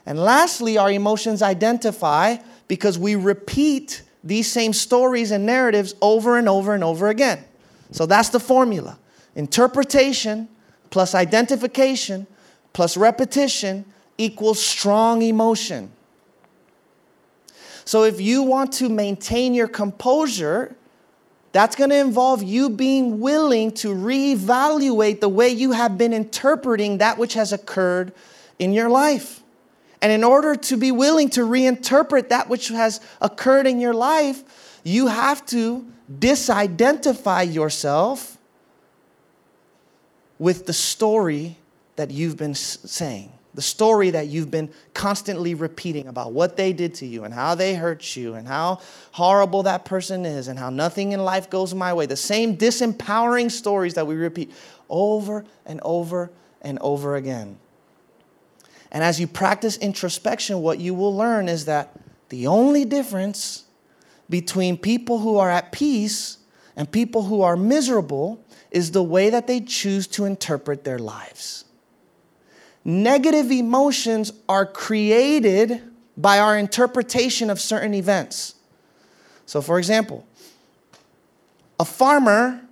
And 0.04 0.18
lastly, 0.18 0.76
our 0.76 0.90
emotions 0.90 1.42
identify 1.42 2.36
because 2.68 2.98
we 2.98 3.14
repeat 3.14 4.02
these 4.22 4.50
same 4.50 4.72
stories 4.72 5.30
and 5.30 5.46
narratives 5.46 5.94
over 6.02 6.36
and 6.36 6.48
over 6.48 6.74
and 6.74 6.84
over 6.84 7.08
again. 7.08 7.44
So 7.92 8.06
that's 8.06 8.30
the 8.30 8.40
formula 8.40 8.98
interpretation 9.34 10.48
plus 10.90 11.14
identification 11.14 12.26
plus 12.72 12.96
repetition 12.96 13.84
equals 14.18 14.62
strong 14.62 15.22
emotion. 15.22 15.90
So 17.84 18.04
if 18.04 18.20
you 18.20 18.42
want 18.42 18.72
to 18.74 18.88
maintain 18.88 19.54
your 19.54 19.68
composure, 19.68 20.76
that's 21.52 21.76
going 21.76 21.90
to 21.90 21.98
involve 21.98 22.42
you 22.42 22.70
being 22.70 23.20
willing 23.20 23.72
to 23.72 23.88
reevaluate 23.88 25.20
the 25.20 25.28
way 25.28 25.48
you 25.48 25.72
have 25.72 25.98
been 25.98 26.12
interpreting 26.12 26.98
that 26.98 27.18
which 27.18 27.34
has 27.34 27.52
occurred 27.52 28.12
in 28.58 28.72
your 28.72 28.88
life. 28.88 29.42
And 30.00 30.10
in 30.10 30.24
order 30.24 30.56
to 30.56 30.76
be 30.76 30.90
willing 30.90 31.28
to 31.30 31.42
reinterpret 31.42 32.30
that 32.30 32.48
which 32.48 32.68
has 32.68 33.00
occurred 33.20 33.66
in 33.66 33.80
your 33.80 33.94
life, 33.94 34.80
you 34.82 35.08
have 35.08 35.44
to 35.46 35.86
disidentify 36.10 37.52
yourself 37.52 38.38
with 40.38 40.66
the 40.66 40.72
story 40.72 41.56
that 41.96 42.10
you've 42.10 42.36
been 42.36 42.54
saying 42.54 43.32
the 43.54 43.62
story 43.62 44.10
that 44.10 44.28
you've 44.28 44.50
been 44.50 44.70
constantly 44.94 45.54
repeating 45.54 46.06
about 46.06 46.32
what 46.32 46.56
they 46.56 46.72
did 46.72 46.94
to 46.94 47.06
you 47.06 47.24
and 47.24 47.34
how 47.34 47.54
they 47.54 47.74
hurt 47.74 48.16
you 48.16 48.34
and 48.34 48.48
how 48.48 48.80
horrible 49.12 49.64
that 49.64 49.84
person 49.84 50.24
is 50.24 50.48
and 50.48 50.58
how 50.58 50.70
nothing 50.70 51.12
in 51.12 51.22
life 51.22 51.50
goes 51.50 51.74
my 51.74 51.92
way. 51.92 52.06
The 52.06 52.16
same 52.16 52.56
disempowering 52.56 53.50
stories 53.50 53.94
that 53.94 54.06
we 54.06 54.14
repeat 54.14 54.52
over 54.88 55.44
and 55.66 55.80
over 55.82 56.30
and 56.62 56.78
over 56.80 57.16
again. 57.16 57.58
And 58.90 59.04
as 59.04 59.20
you 59.20 59.26
practice 59.26 59.76
introspection, 59.76 60.62
what 60.62 60.78
you 60.78 60.94
will 60.94 61.14
learn 61.14 61.48
is 61.48 61.66
that 61.66 61.98
the 62.30 62.46
only 62.46 62.84
difference 62.84 63.64
between 64.32 64.78
people 64.78 65.18
who 65.18 65.36
are 65.36 65.50
at 65.50 65.72
peace 65.72 66.38
and 66.74 66.90
people 66.90 67.24
who 67.24 67.42
are 67.42 67.54
miserable 67.54 68.42
is 68.70 68.92
the 68.92 69.02
way 69.02 69.28
that 69.28 69.46
they 69.46 69.60
choose 69.60 70.06
to 70.06 70.24
interpret 70.24 70.84
their 70.84 70.98
lives. 70.98 71.66
Negative 72.82 73.52
emotions 73.52 74.32
are 74.48 74.64
created 74.64 75.82
by 76.16 76.38
our 76.38 76.56
interpretation 76.56 77.50
of 77.50 77.60
certain 77.60 77.92
events. 77.92 78.54
So, 79.44 79.60
for 79.60 79.78
example, 79.78 80.26
a 81.78 81.84
farmer 81.84 82.62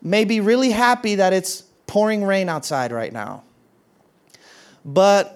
may 0.00 0.24
be 0.24 0.38
really 0.38 0.70
happy 0.70 1.16
that 1.16 1.32
it's 1.32 1.62
pouring 1.88 2.22
rain 2.22 2.48
outside 2.48 2.92
right 2.92 3.12
now. 3.12 3.42
But 4.84 5.35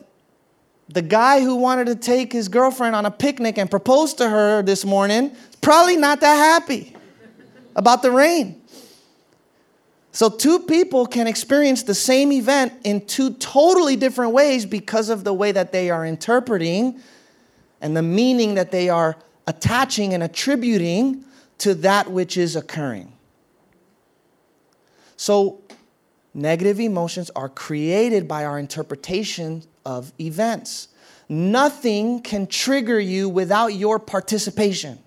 the 0.92 1.03
guy 1.03 1.40
who 1.40 1.55
wanted 1.55 1.87
to 1.87 1.94
take 1.94 2.33
his 2.33 2.48
girlfriend 2.48 2.96
on 2.96 3.07
a 3.07 3.11
picnic 3.11 3.59
and 3.59 3.70
propose 3.70 4.14
to 4.14 4.29
her 4.29 4.62
this 4.62 4.85
morning 4.85 5.26
is 5.31 5.57
probably 5.61 5.96
not 5.96 6.20
that 6.20 6.35
happy 6.35 6.96
about 7.76 8.03
the 8.03 8.11
rain. 8.11 8.61
So, 10.12 10.29
two 10.29 10.59
people 10.59 11.07
can 11.07 11.29
experience 11.29 11.85
the 11.85 11.94
same 11.94 12.33
event 12.33 12.72
in 12.83 13.07
two 13.07 13.35
totally 13.35 13.94
different 13.94 14.33
ways 14.33 14.66
because 14.66 15.09
of 15.09 15.22
the 15.22 15.33
way 15.33 15.53
that 15.53 15.70
they 15.70 15.88
are 15.88 16.05
interpreting 16.05 17.00
and 17.81 17.96
the 17.96 18.03
meaning 18.03 18.55
that 18.55 18.72
they 18.72 18.88
are 18.88 19.16
attaching 19.46 20.12
and 20.12 20.24
attributing 20.24 21.24
to 21.59 21.74
that 21.76 22.11
which 22.11 22.37
is 22.37 22.57
occurring. 22.57 23.12
So, 25.16 25.61
negative 26.35 26.81
emotions 26.81 27.31
are 27.37 27.48
created 27.48 28.26
by 28.26 28.44
our 28.44 28.59
interpretation 28.59 29.62
of 29.85 30.12
events. 30.21 30.88
Nothing 31.29 32.23
can 32.23 32.47
trigger 32.47 32.99
you 32.99 33.29
without 33.29 33.69
your 33.69 33.99
participation. 33.99 34.99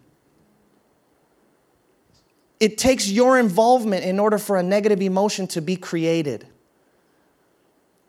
It 2.60 2.78
takes 2.78 3.10
your 3.10 3.38
involvement 3.38 4.06
in 4.06 4.20
order 4.20 4.38
for 4.38 4.58
a 4.58 4.64
negative 4.64 5.02
emotion 5.02 5.48
to 5.48 5.62
be 5.62 5.76
created. 5.76 6.48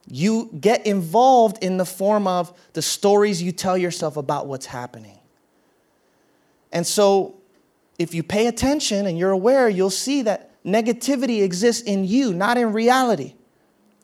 You 0.07 0.51
get 0.61 0.87
involved 0.87 1.59
in 1.63 1.77
the 1.77 1.85
form 1.85 2.29
of 2.29 2.57
the 2.73 2.83
stories 2.83 3.43
you 3.43 3.51
tell 3.51 3.77
yourself 3.77 4.17
about 4.17 4.47
what's 4.47 4.67
happening. 4.67 5.19
And 6.71 6.87
so, 6.87 7.37
if 7.99 8.15
you 8.15 8.23
pay 8.23 8.47
attention 8.47 9.07
and 9.07 9.19
you're 9.19 9.31
aware, 9.31 9.69
you'll 9.69 9.91
see 9.91 10.23
that 10.23 10.63
negativity 10.65 11.43
exists 11.43 11.83
in 11.83 12.05
you, 12.05 12.33
not 12.33 12.57
in 12.59 12.73
reality. 12.73 13.35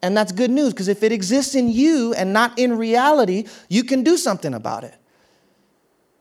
And 0.03 0.17
that's 0.17 0.33
good 0.33 0.51
news 0.51 0.73
because 0.73 0.89
if 0.89 1.03
it 1.03 1.13
exists 1.13 1.55
in 1.55 1.69
you 1.69 2.15
and 2.15 2.33
not 2.33 2.59
in 2.59 2.77
reality, 2.79 3.47
you 3.69 3.85
can 3.85 4.03
do 4.03 4.17
something 4.17 4.55
about 4.55 4.85
it. 4.85 4.95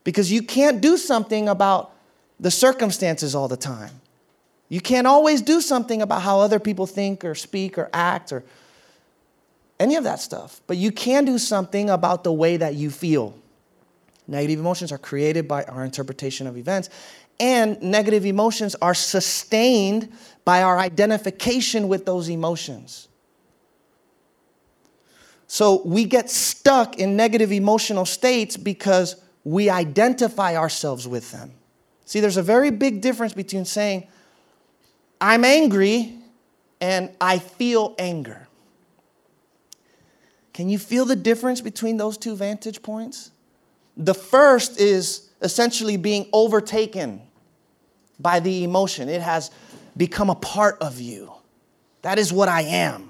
Because 0.04 0.30
you 0.30 0.42
can't 0.42 0.80
do 0.80 0.96
something 0.96 1.48
about 1.48 1.92
the 2.38 2.50
circumstances 2.50 3.34
all 3.34 3.48
the 3.48 3.56
time. 3.56 4.00
You 4.68 4.80
can't 4.80 5.06
always 5.06 5.42
do 5.42 5.60
something 5.60 6.00
about 6.00 6.22
how 6.22 6.40
other 6.40 6.58
people 6.58 6.86
think 6.86 7.24
or 7.24 7.34
speak 7.34 7.76
or 7.76 7.90
act 7.92 8.32
or 8.32 8.44
any 9.80 9.96
of 9.96 10.04
that 10.04 10.20
stuff, 10.20 10.60
but 10.66 10.76
you 10.76 10.92
can 10.92 11.24
do 11.24 11.38
something 11.38 11.88
about 11.88 12.22
the 12.22 12.32
way 12.32 12.58
that 12.58 12.74
you 12.74 12.90
feel. 12.90 13.34
Negative 14.28 14.60
emotions 14.60 14.92
are 14.92 14.98
created 14.98 15.48
by 15.48 15.64
our 15.64 15.84
interpretation 15.84 16.46
of 16.46 16.56
events, 16.56 16.90
and 17.40 17.80
negative 17.82 18.26
emotions 18.26 18.76
are 18.76 18.94
sustained 18.94 20.12
by 20.44 20.62
our 20.62 20.78
identification 20.78 21.88
with 21.88 22.04
those 22.04 22.28
emotions. 22.28 23.08
So 25.52 25.82
we 25.84 26.04
get 26.04 26.30
stuck 26.30 27.00
in 27.00 27.16
negative 27.16 27.50
emotional 27.50 28.06
states 28.06 28.56
because 28.56 29.16
we 29.42 29.68
identify 29.68 30.54
ourselves 30.54 31.08
with 31.08 31.32
them. 31.32 31.50
See, 32.04 32.20
there's 32.20 32.36
a 32.36 32.42
very 32.42 32.70
big 32.70 33.00
difference 33.00 33.32
between 33.32 33.64
saying, 33.64 34.06
I'm 35.20 35.44
angry 35.44 36.14
and 36.80 37.10
I 37.20 37.40
feel 37.40 37.96
anger. 37.98 38.46
Can 40.54 40.68
you 40.68 40.78
feel 40.78 41.04
the 41.04 41.16
difference 41.16 41.60
between 41.60 41.96
those 41.96 42.16
two 42.16 42.36
vantage 42.36 42.80
points? 42.80 43.32
The 43.96 44.14
first 44.14 44.78
is 44.78 45.30
essentially 45.42 45.96
being 45.96 46.28
overtaken 46.32 47.22
by 48.20 48.38
the 48.38 48.62
emotion, 48.62 49.08
it 49.08 49.20
has 49.20 49.50
become 49.96 50.30
a 50.30 50.36
part 50.36 50.80
of 50.80 51.00
you. 51.00 51.32
That 52.02 52.20
is 52.20 52.32
what 52.32 52.48
I 52.48 52.62
am. 52.62 53.09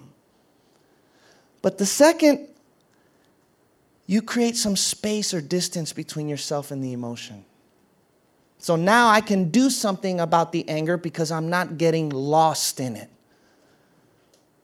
But 1.62 1.79
the 1.79 1.87
second, 1.87 2.49
you 4.07 4.23
create 4.23 4.57
some 4.57 4.77
space 4.77 5.33
or 5.35 5.40
distance 5.40 5.92
between 5.92 6.29
yourself 6.29 6.70
and 6.70 6.83
the 6.83 6.92
emotion. 6.92 7.44
So 8.59 8.77
now 8.77 9.09
I 9.09 9.20
can 9.20 9.51
do 9.51 9.70
something 9.70 10.20
about 10.20 10.53
the 10.53 10.68
anger 10.68 10.96
because 10.96 11.31
I'm 11.31 11.49
not 11.49 11.79
getting 11.79 12.11
lost 12.11 12.79
in 12.81 12.96
it. 12.96 13.09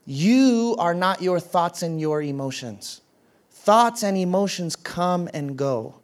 You 0.05 0.75
are 0.79 0.93
not 0.93 1.21
your 1.21 1.39
thoughts 1.39 1.81
and 1.81 1.99
your 1.99 2.21
emotions. 2.21 3.01
Thoughts 3.49 4.03
and 4.03 4.15
emotions 4.15 4.75
come 4.75 5.27
and 5.33 5.57
go, 5.57 5.95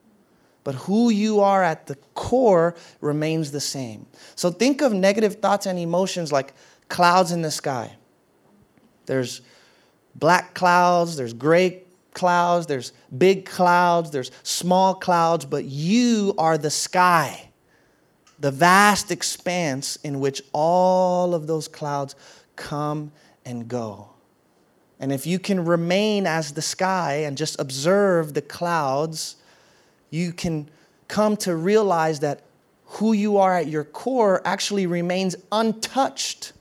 but 0.64 0.76
who 0.76 1.10
you 1.10 1.40
are 1.40 1.64
at 1.64 1.88
the 1.88 1.96
core 2.14 2.76
remains 3.00 3.52
the 3.52 3.62
same. 3.62 4.06
So 4.36 4.52
think 4.52 4.82
of 4.82 4.92
negative 4.92 5.36
thoughts 5.36 5.66
and 5.66 5.80
emotions 5.80 6.32
like 6.32 6.54
clouds 6.90 7.32
in 7.32 7.42
the 7.42 7.52
sky. 7.52 7.96
There's 9.06 9.42
black 10.16 10.54
clouds, 10.54 11.16
there's 11.16 11.34
gray 11.34 11.84
clouds, 12.14 12.68
there's 12.68 12.94
big 13.18 13.46
clouds, 13.46 14.12
there's 14.12 14.32
small 14.44 14.94
clouds, 14.94 15.46
but 15.46 15.66
you 15.66 16.34
are 16.38 16.58
the 16.58 16.70
sky 16.70 17.50
the 18.44 18.52
vast 18.52 19.10
expanse 19.10 19.96
in 19.98 20.20
which 20.20 20.42
all 20.52 21.34
of 21.34 21.48
those 21.48 21.70
clouds 21.70 22.14
come 22.58 23.10
and 23.46 23.70
go. 23.70 24.10
And 25.00 25.12
if 25.12 25.26
you 25.26 25.40
can 25.40 25.64
remain 25.64 26.28
as 26.28 26.52
the 26.52 26.62
sky 26.62 27.24
and 27.24 27.38
just 27.38 27.60
observe 27.60 28.34
the 28.34 28.42
clouds, 28.42 29.38
you 30.10 30.34
can 30.34 30.70
come 31.08 31.38
to 31.38 31.56
realize 31.56 32.20
that 32.20 32.42
who 32.86 33.14
you 33.14 33.38
are 33.38 33.56
at 33.56 33.68
your 33.68 33.84
core 33.86 34.42
actually 34.46 34.88
remains 34.88 35.36
untouched 35.52 36.53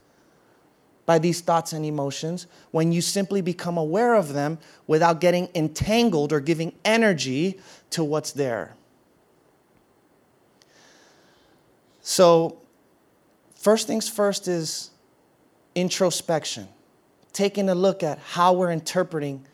by 1.05 1.19
these 1.19 1.41
thoughts 1.41 1.73
and 1.73 1.85
emotions 1.85 2.47
when 2.71 2.93
you 2.93 3.01
simply 3.01 3.41
become 3.41 3.77
aware 3.77 4.15
of 4.15 4.33
them 4.33 4.59
without 4.87 5.21
getting 5.21 5.49
entangled 5.55 6.33
or 6.33 6.41
giving 6.41 6.73
energy 6.85 7.59
to 7.91 8.05
what's 8.05 8.33
there. 8.33 8.75
So, 12.03 12.59
first 13.55 13.87
things 13.87 14.09
first 14.09 14.49
is 14.49 14.91
introspection, 15.75 16.69
taking 17.33 17.69
a 17.69 17.75
look 17.75 18.03
at 18.03 18.19
how 18.19 18.53
we're 18.53 18.73
interpreting 18.73 19.45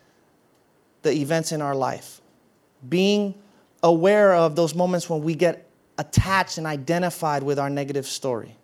the 1.03 1.13
events 1.13 1.53
in 1.53 1.63
our 1.63 1.75
life, 1.75 2.21
being 2.89 3.35
aware 3.83 4.35
of 4.35 4.57
those 4.57 4.75
moments 4.75 5.09
when 5.09 5.23
we 5.23 5.35
get 5.35 5.69
attached 5.99 6.59
and 6.59 6.67
identified 6.67 7.43
with 7.43 7.59
our 7.59 7.71
negative 7.71 8.07
story. 8.07 8.57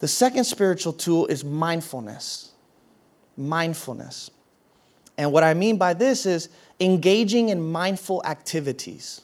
The 0.00 0.08
second 0.08 0.44
spiritual 0.44 0.92
tool 0.92 1.26
is 1.26 1.44
mindfulness. 1.44 2.52
Mindfulness. 3.36 4.30
And 5.16 5.32
what 5.32 5.44
I 5.44 5.54
mean 5.54 5.76
by 5.76 5.94
this 5.94 6.26
is 6.26 6.48
engaging 6.80 7.50
in 7.50 7.60
mindful 7.70 8.22
activities. 8.24 9.20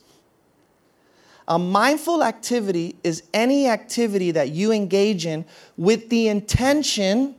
A 1.49 1.59
mindful 1.59 2.23
activity 2.23 2.97
is 3.03 3.23
any 3.33 3.69
activity 3.69 4.33
that 4.33 4.51
you 4.51 4.73
engage 4.73 5.27
in 5.27 5.45
with 5.77 6.11
the 6.11 6.29
intention 6.29 7.29
of 7.29 7.35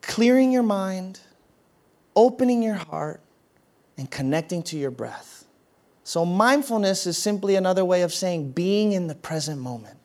clearing 0.00 0.52
your 0.52 0.62
mind, 0.62 1.20
opening 2.14 2.62
your 2.62 2.76
heart, 2.76 3.20
and 3.98 4.10
connecting 4.10 4.62
to 4.62 4.78
your 4.78 4.90
breath. 4.90 5.35
So, 6.06 6.24
mindfulness 6.24 7.04
is 7.08 7.18
simply 7.18 7.56
another 7.56 7.84
way 7.84 8.02
of 8.02 8.14
saying 8.14 8.52
being 8.52 8.92
in 8.92 9.08
the 9.08 9.16
present 9.16 9.60
moment. 9.60 9.96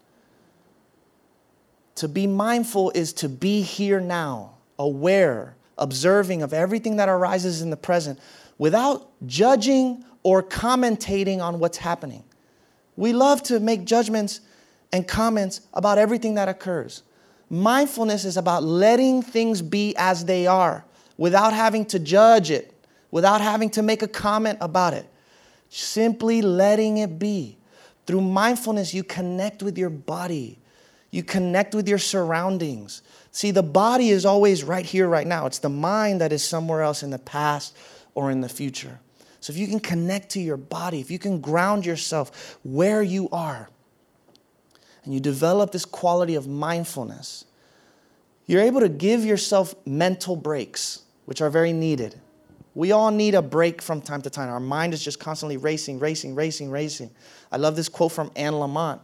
To 1.93 2.07
be 2.07 2.25
mindful 2.25 2.89
is 2.95 3.13
to 3.13 3.29
be 3.29 3.61
here 3.61 3.99
now, 3.99 4.55
aware, 4.79 5.55
observing 5.77 6.41
of 6.41 6.53
everything 6.53 6.95
that 6.95 7.07
arises 7.07 7.61
in 7.61 7.69
the 7.69 7.77
present 7.77 8.19
without 8.57 9.11
judging 9.27 10.03
or 10.23 10.41
commentating 10.41 11.39
on 11.39 11.59
what's 11.59 11.77
happening. 11.77 12.23
We 12.95 13.13
love 13.13 13.43
to 13.43 13.59
make 13.59 13.85
judgments 13.85 14.41
and 14.91 15.07
comments 15.07 15.61
about 15.71 15.99
everything 15.99 16.33
that 16.33 16.49
occurs. 16.49 17.03
Mindfulness 17.47 18.25
is 18.25 18.37
about 18.37 18.63
letting 18.63 19.21
things 19.21 19.61
be 19.61 19.93
as 19.97 20.25
they 20.25 20.47
are 20.47 20.83
without 21.17 21.53
having 21.53 21.85
to 21.85 21.99
judge 21.99 22.49
it, 22.49 22.73
without 23.11 23.39
having 23.39 23.69
to 23.69 23.83
make 23.83 24.01
a 24.01 24.07
comment 24.07 24.57
about 24.61 24.95
it. 24.95 25.05
Simply 25.73 26.41
letting 26.41 26.97
it 26.97 27.17
be. 27.17 27.57
Through 28.05 28.21
mindfulness, 28.21 28.93
you 28.93 29.03
connect 29.05 29.63
with 29.63 29.77
your 29.77 29.89
body, 29.89 30.59
you 31.11 31.23
connect 31.23 31.73
with 31.73 31.87
your 31.87 31.97
surroundings. 31.97 33.01
See, 33.31 33.51
the 33.51 33.63
body 33.63 34.09
is 34.09 34.25
always 34.25 34.63
right 34.63 34.85
here, 34.85 35.07
right 35.07 35.25
now. 35.25 35.45
It's 35.45 35.59
the 35.59 35.69
mind 35.69 36.19
that 36.19 36.33
is 36.33 36.43
somewhere 36.43 36.81
else 36.81 37.03
in 37.03 37.09
the 37.09 37.19
past 37.19 37.75
or 38.15 38.31
in 38.31 38.41
the 38.41 38.49
future. 38.49 38.99
So 39.39 39.53
if 39.53 39.57
you 39.57 39.67
can 39.67 39.79
connect 39.79 40.29
to 40.31 40.41
your 40.41 40.57
body, 40.57 40.99
if 40.99 41.09
you 41.09 41.17
can 41.17 41.39
ground 41.39 41.85
yourself 41.85 42.59
where 42.63 43.01
you 43.01 43.29
are, 43.31 43.69
and 45.03 45.13
you 45.13 45.19
develop 45.19 45.71
this 45.71 45.85
quality 45.85 46.35
of 46.35 46.47
mindfulness, 46.47 47.45
you're 48.45 48.61
able 48.61 48.81
to 48.81 48.89
give 48.89 49.23
yourself 49.23 49.73
mental 49.85 50.35
breaks, 50.35 51.03
which 51.25 51.41
are 51.41 51.49
very 51.49 51.71
needed. 51.73 52.19
We 52.73 52.91
all 52.91 53.11
need 53.11 53.35
a 53.35 53.41
break 53.41 53.81
from 53.81 54.01
time 54.01 54.21
to 54.21 54.29
time. 54.29 54.49
Our 54.49 54.59
mind 54.59 54.93
is 54.93 55.03
just 55.03 55.19
constantly 55.19 55.57
racing, 55.57 55.99
racing, 55.99 56.35
racing, 56.35 56.71
racing. 56.71 57.11
I 57.51 57.57
love 57.57 57.75
this 57.75 57.89
quote 57.89 58.13
from 58.13 58.31
Anne 58.35 58.53
Lamott. 58.53 59.01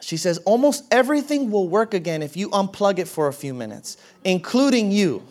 She 0.00 0.16
says, 0.16 0.38
Almost 0.38 0.84
everything 0.90 1.50
will 1.50 1.68
work 1.68 1.92
again 1.92 2.22
if 2.22 2.36
you 2.36 2.48
unplug 2.50 2.98
it 2.98 3.08
for 3.08 3.28
a 3.28 3.32
few 3.32 3.52
minutes, 3.52 3.96
including 4.24 4.90
you. 4.90 5.22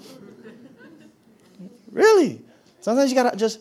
really? 1.91 2.41
Sometimes 2.81 3.09
you 3.09 3.15
gotta 3.15 3.37
just 3.37 3.59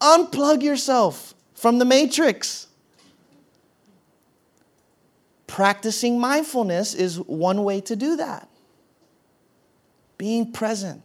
unplug 0.00 0.62
yourself 0.62 1.34
from 1.54 1.78
the 1.78 1.84
matrix. 1.84 2.66
Practicing 5.46 6.18
mindfulness 6.18 6.94
is 6.94 7.20
one 7.20 7.62
way 7.62 7.80
to 7.82 7.94
do 7.94 8.16
that. 8.16 8.48
Being 10.18 10.52
present, 10.52 11.02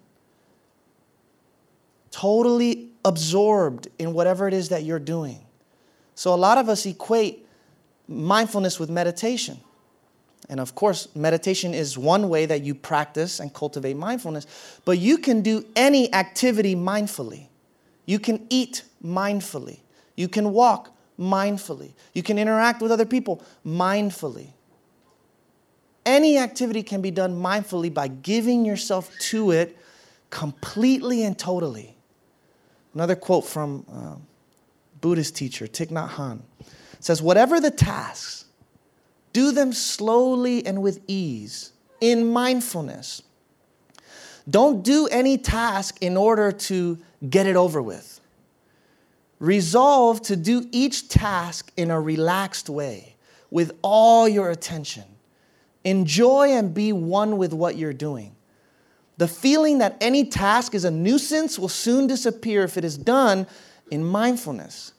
totally 2.12 2.90
absorbed 3.06 3.88
in 3.98 4.14
whatever 4.14 4.48
it 4.48 4.54
is 4.54 4.70
that 4.70 4.84
you're 4.84 5.00
doing. 5.00 5.40
So, 6.16 6.34
a 6.34 6.36
lot 6.36 6.58
of 6.58 6.70
us 6.70 6.86
equate 6.86 7.46
mindfulness 8.08 8.80
with 8.80 8.90
meditation. 8.90 9.60
And 10.50 10.60
of 10.60 10.74
course, 10.74 11.08
meditation 11.16 11.74
is 11.74 11.98
one 11.98 12.28
way 12.28 12.48
that 12.48 12.64
you 12.64 12.74
practice 12.74 13.40
and 13.40 13.54
cultivate 13.54 13.96
mindfulness, 13.96 14.48
but 14.84 14.98
you 14.98 15.20
can 15.20 15.42
do 15.42 15.66
any 15.76 16.12
activity 16.14 16.76
mindfully. 16.76 17.48
You 18.06 18.18
can 18.18 18.48
eat 18.50 18.84
mindfully. 19.04 19.82
You 20.16 20.28
can 20.28 20.52
walk 20.52 20.92
mindfully. 21.20 21.94
You 22.14 22.24
can 22.24 22.40
interact 22.40 22.82
with 22.82 22.92
other 22.92 23.06
people 23.06 23.44
mindfully. 23.64 24.54
Any 26.06 26.40
activity 26.40 26.82
can 26.82 27.02
be 27.02 27.12
done 27.12 27.40
mindfully 27.40 27.94
by 27.94 28.08
giving 28.08 28.66
yourself 28.66 29.16
to 29.30 29.52
it 29.52 29.78
completely 30.32 31.24
and 31.24 31.38
totally. 31.38 31.96
Another 32.94 33.16
quote 33.16 33.46
from 33.46 33.86
uh, 33.92 34.16
Buddhist 35.02 35.36
teacher 35.36 35.68
Thich 35.68 35.90
Nhat 35.90 36.10
Hanh 36.12 36.42
says, 37.00 37.22
Whatever 37.22 37.60
the 37.60 37.72
tasks, 37.72 38.46
do 39.34 39.52
them 39.52 39.74
slowly 39.74 40.66
and 40.66 40.82
with 40.82 41.02
ease, 41.08 41.72
in 42.02 42.32
mindfulness. 42.32 43.22
Don't 44.50 44.84
do 44.84 45.08
any 45.08 45.38
task 45.38 45.98
in 46.02 46.18
order 46.18 46.52
to 46.52 46.98
get 47.30 47.46
it 47.46 47.56
over 47.56 47.82
with. 47.82 48.20
Resolve 49.40 50.22
to 50.24 50.36
do 50.36 50.68
each 50.72 51.08
task 51.08 51.72
in 51.78 51.92
a 51.92 52.02
relaxed 52.02 52.70
way 52.70 53.16
with 53.52 53.72
all 53.82 54.28
your 54.28 54.50
attention. 54.50 55.04
Enjoy 55.84 56.50
and 56.50 56.74
be 56.74 56.92
one 56.92 57.38
with 57.38 57.54
what 57.54 57.78
you're 57.78 57.94
doing. 57.94 58.36
The 59.20 59.28
feeling 59.28 59.80
that 59.80 59.98
any 60.00 60.24
task 60.24 60.74
is 60.74 60.86
a 60.86 60.92
nuisance 60.92 61.60
will 61.60 61.68
soon 61.68 62.08
disappear 62.08 62.64
if 62.64 62.78
it 62.78 62.86
is 62.86 62.98
done 62.98 63.48
in 63.92 64.02
mindfulness. 64.06 64.94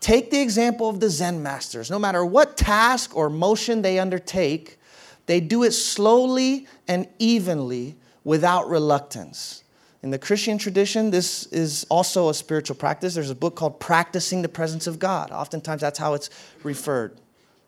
Take 0.00 0.30
the 0.30 0.40
example 0.40 0.88
of 0.88 0.98
the 0.98 1.10
Zen 1.10 1.42
masters. 1.42 1.90
No 1.90 1.98
matter 1.98 2.24
what 2.24 2.56
task 2.56 3.14
or 3.14 3.28
motion 3.28 3.82
they 3.82 3.98
undertake, 3.98 4.78
they 5.26 5.40
do 5.40 5.62
it 5.62 5.72
slowly 5.72 6.68
and 6.88 7.06
evenly 7.18 7.96
without 8.24 8.66
reluctance. 8.66 9.62
In 10.02 10.08
the 10.08 10.18
Christian 10.18 10.56
tradition, 10.56 11.10
this 11.10 11.44
is 11.48 11.84
also 11.90 12.30
a 12.30 12.34
spiritual 12.34 12.76
practice. 12.76 13.12
There's 13.12 13.28
a 13.28 13.34
book 13.34 13.56
called 13.56 13.78
Practicing 13.78 14.40
the 14.40 14.48
Presence 14.48 14.86
of 14.86 14.98
God. 14.98 15.30
Oftentimes, 15.32 15.82
that's 15.82 15.98
how 15.98 16.14
it's 16.14 16.30
referred. 16.62 17.20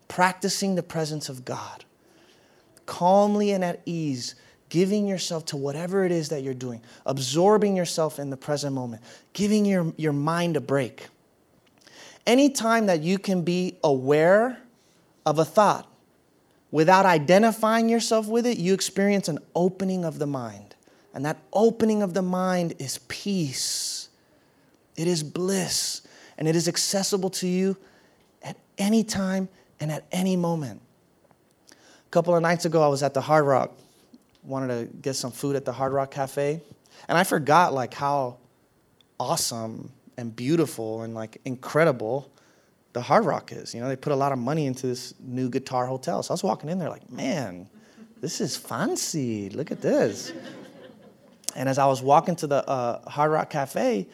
Practicing 0.09 0.75
the 0.75 0.83
presence 0.83 1.29
of 1.29 1.45
God. 1.45 1.85
Calmly 2.87 3.51
and 3.51 3.63
at 3.63 3.83
ease, 3.85 4.37
giving 4.73 5.07
yourself 5.07 5.45
to 5.45 5.55
whatever 5.55 6.03
it 6.03 6.11
is 6.11 6.31
that 6.31 6.43
you're 6.43 6.55
doing, 6.55 6.81
absorbing 7.05 7.77
yourself 7.77 8.19
in 8.19 8.31
the 8.31 8.39
present 8.39 8.75
moment, 8.75 9.03
giving 9.35 9.67
your, 9.67 9.93
your 9.99 10.15
mind 10.15 10.57
a 10.57 10.63
break. 10.63 11.09
Anytime 12.27 12.87
that 12.87 13.03
you 13.03 13.19
can 13.19 13.43
be 13.43 13.77
aware 13.85 14.63
of 15.27 15.39
a 15.39 15.45
thought 15.45 15.87
without 16.71 17.05
identifying 17.05 17.91
yourself 17.91 18.29
with 18.29 18.47
it, 18.47 18.57
you 18.57 18.73
experience 18.73 19.29
an 19.29 19.41
opening 19.55 20.07
of 20.07 20.19
the 20.19 20.27
mind. 20.27 20.75
And 21.13 21.23
that 21.27 21.37
opening 21.53 22.01
of 22.03 22.15
the 22.15 22.23
mind 22.23 22.73
is 22.79 22.97
peace, 23.09 24.09
it 24.97 25.07
is 25.07 25.23
bliss, 25.23 26.01
and 26.39 26.49
it 26.49 26.57
is 26.57 26.67
accessible 26.67 27.29
to 27.29 27.47
you 27.47 27.77
at 28.43 28.57
any 28.79 29.05
time 29.05 29.51
and 29.81 29.93
at 29.93 30.07
any 30.13 30.35
moment. 30.35 30.81
A 31.71 32.11
couple 32.11 32.35
of 32.35 32.41
nights 32.41 32.65
ago, 32.65 32.83
I 32.83 32.89
was 32.89 33.03
at 33.03 33.13
the 33.13 33.21
Hard 33.21 33.45
Rock, 33.45 33.73
wanted 34.43 34.69
to 34.69 34.97
get 34.97 35.15
some 35.15 35.31
food 35.31 35.57
at 35.57 35.65
the 35.65 35.73
Hard 35.73 35.93
Rock 35.93 36.11
Cafe, 36.11 36.61
and 37.09 37.19
I 37.19 37.25
forgot 37.25 37.73
like 37.73 37.95
how 37.95 38.39
awesome 39.19 39.93
and 40.17 40.35
beautiful 40.35 41.03
and 41.03 41.15
like 41.15 41.41
incredible 41.45 42.31
the 42.93 43.01
Hard 43.01 43.25
Rock 43.25 43.53
is. 43.53 43.75
You 43.75 43.81
know, 43.81 43.89
they 43.89 43.97
put 43.97 44.13
a 44.13 44.17
lot 44.17 44.33
of 44.33 44.39
money 44.39 44.67
into 44.67 44.87
this 44.87 45.15
new 45.21 45.49
guitar 45.49 45.87
hotel. 45.87 46.23
So 46.23 46.33
I 46.33 46.35
was 46.35 46.43
walking 46.43 46.69
in 46.69 46.79
there 46.79 46.91
like, 46.91 47.11
man, 47.11 47.69
this 48.21 48.41
is 48.41 48.57
fancy. 48.57 49.49
Look 49.51 49.71
at 49.71 49.81
this. 49.81 50.33
And 51.57 51.69
as 51.69 51.79
I 51.79 51.87
was 51.87 52.03
walking 52.03 52.37
to 52.37 52.47
the 52.47 52.69
uh, 52.69 53.09
Hard 53.09 53.31
Rock 53.31 53.51
Cafe, 53.51 54.07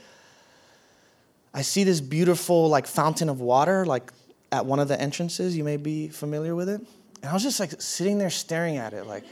I 1.54 1.62
see 1.62 1.84
this 1.84 2.00
beautiful 2.00 2.68
like 2.68 2.86
fountain 2.86 3.28
of 3.28 3.40
water, 3.40 3.84
like 3.84 4.12
at 4.52 4.64
one 4.64 4.78
of 4.78 4.88
the 4.88 5.00
entrances. 5.00 5.56
You 5.56 5.64
may 5.64 5.76
be 5.76 6.08
familiar 6.08 6.54
with 6.54 6.68
it. 6.68 6.80
And 7.22 7.30
I 7.30 7.32
was 7.32 7.42
just 7.42 7.58
like 7.58 7.80
sitting 7.80 8.18
there 8.18 8.30
staring 8.30 8.76
at 8.76 8.92
it, 8.92 9.06
like, 9.06 9.24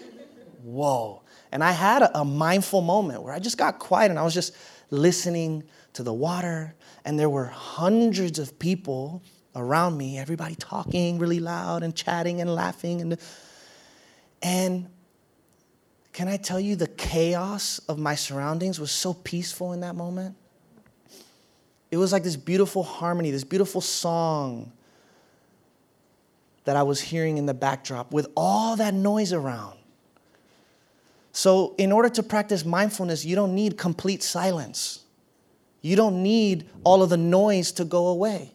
whoa. 0.63 1.23
And 1.53 1.63
I 1.63 1.73
had 1.73 2.03
a, 2.03 2.21
a 2.21 2.25
mindful 2.25 2.81
moment 2.81 3.23
where 3.23 3.33
I 3.33 3.39
just 3.39 3.59
got 3.59 3.79
quiet 3.79 4.11
and 4.11 4.19
I 4.19 4.23
was 4.23 4.35
just 4.35 4.57
listening 4.91 5.65
to 5.95 6.03
the 6.03 6.13
water. 6.13 6.75
And 7.05 7.19
there 7.19 7.31
were 7.31 7.47
hundreds 7.47 8.39
of 8.39 8.59
people 8.59 9.23
around 9.55 9.97
me, 9.97 10.19
everybody 10.19 10.55
talking 10.55 11.19
really 11.19 11.41
loud 11.41 11.83
and 11.83 11.95
chatting 11.95 12.41
and 12.41 12.55
laughing. 12.55 13.01
And, 13.01 13.19
and 14.43 14.89
can 16.13 16.29
I 16.29 16.37
tell 16.37 16.61
you, 16.61 16.77
the 16.77 16.87
chaos 16.87 17.79
of 17.89 17.99
my 17.99 18.15
surroundings 18.15 18.81
was 18.81 18.91
so 18.91 19.15
peaceful 19.15 19.73
in 19.73 19.81
that 19.81 19.95
moment? 19.95 20.37
It 21.91 21.97
was 21.97 22.13
like 22.13 22.23
this 22.23 22.37
beautiful 22.37 22.83
harmony, 22.83 23.31
this 23.31 23.45
beautiful 23.45 23.81
song 23.81 24.73
that 26.65 26.77
I 26.77 26.83
was 26.83 27.01
hearing 27.01 27.39
in 27.39 27.47
the 27.47 27.55
backdrop 27.55 28.13
with 28.13 28.29
all 28.37 28.77
that 28.77 28.93
noise 28.93 29.33
around. 29.33 29.79
So, 31.37 31.75
in 31.77 31.93
order 31.93 32.09
to 32.09 32.23
practice 32.23 32.65
mindfulness, 32.65 33.27
you 33.27 33.37
don't 33.37 33.55
need 33.55 33.77
complete 33.77 34.23
silence. 34.23 35.01
You 35.83 35.95
don't 35.95 36.23
need 36.23 36.67
all 36.83 37.03
of 37.03 37.11
the 37.11 37.19
noise 37.19 37.73
to 37.73 37.85
go 37.85 38.07
away. 38.07 38.55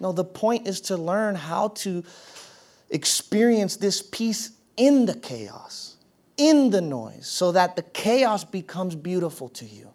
No, 0.00 0.12
the 0.12 0.24
point 0.24 0.66
is 0.66 0.80
to 0.82 0.96
learn 0.96 1.34
how 1.34 1.68
to 1.68 2.02
experience 2.88 3.76
this 3.76 4.00
peace 4.00 4.52
in 4.78 5.04
the 5.04 5.14
chaos, 5.14 5.98
in 6.38 6.70
the 6.70 6.80
noise, 6.80 7.26
so 7.26 7.52
that 7.52 7.76
the 7.76 7.82
chaos 7.82 8.44
becomes 8.44 8.94
beautiful 8.94 9.50
to 9.50 9.66
you. 9.66 9.90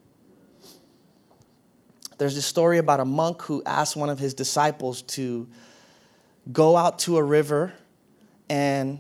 There's 2.20 2.36
this 2.36 2.46
story 2.46 2.78
about 2.78 3.00
a 3.00 3.06
monk 3.06 3.42
who 3.42 3.64
asked 3.66 3.96
one 3.96 4.12
of 4.12 4.20
his 4.20 4.36
disciples 4.36 5.02
to 5.18 5.48
go 6.52 6.78
out 6.78 7.00
to 7.00 7.18
a 7.18 7.24
river 7.24 7.74
and 8.48 9.00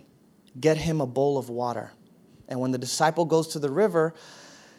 get 0.59 0.77
him 0.77 1.01
a 1.01 1.05
bowl 1.05 1.37
of 1.37 1.49
water. 1.49 1.91
And 2.47 2.59
when 2.59 2.71
the 2.71 2.77
disciple 2.77 3.25
goes 3.25 3.49
to 3.49 3.59
the 3.59 3.69
river, 3.69 4.13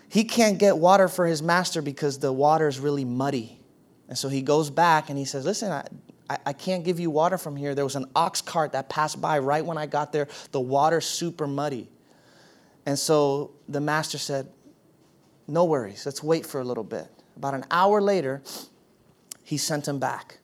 he 0.09 0.25
can't 0.25 0.59
get 0.59 0.79
water 0.79 1.09
for 1.09 1.27
his 1.27 1.43
master 1.43 1.83
because 1.83 2.19
the 2.19 2.33
water 2.33 2.69
is 2.69 2.81
really 2.81 3.05
muddy. 3.05 3.61
And 4.09 4.17
so 4.17 4.29
he 4.29 4.41
goes 4.41 4.71
back 4.71 5.11
and 5.11 5.19
he 5.19 5.25
says, 5.25 5.45
Listen, 5.45 5.71
I, 5.71 6.39
I 6.47 6.53
can't 6.53 6.85
give 6.85 6.99
you 6.99 7.11
water 7.11 7.37
from 7.37 7.57
here. 7.57 7.75
There 7.75 7.85
was 7.85 7.97
an 7.97 8.07
ox 8.17 8.41
cart 8.41 8.73
that 8.73 8.89
passed 8.89 9.21
by 9.21 9.39
right 9.39 9.65
when 9.65 9.77
I 9.77 9.87
got 9.87 10.13
there. 10.13 10.29
The 10.53 10.61
water's 10.61 11.07
super 11.07 11.47
muddy. 11.47 11.91
And 12.87 12.99
so 12.99 13.53
the 13.69 13.81
master 13.81 14.17
said, 14.17 14.49
No 15.47 15.65
worries, 15.65 16.07
let's 16.07 16.23
wait 16.23 16.47
for 16.47 16.61
a 16.61 16.65
little 16.65 16.85
bit. 16.85 17.09
About 17.37 17.55
an 17.55 17.65
hour 17.71 18.01
later, 18.01 18.43
he 19.43 19.59
sent 19.59 19.87
him 19.87 19.99
back. 19.99 20.39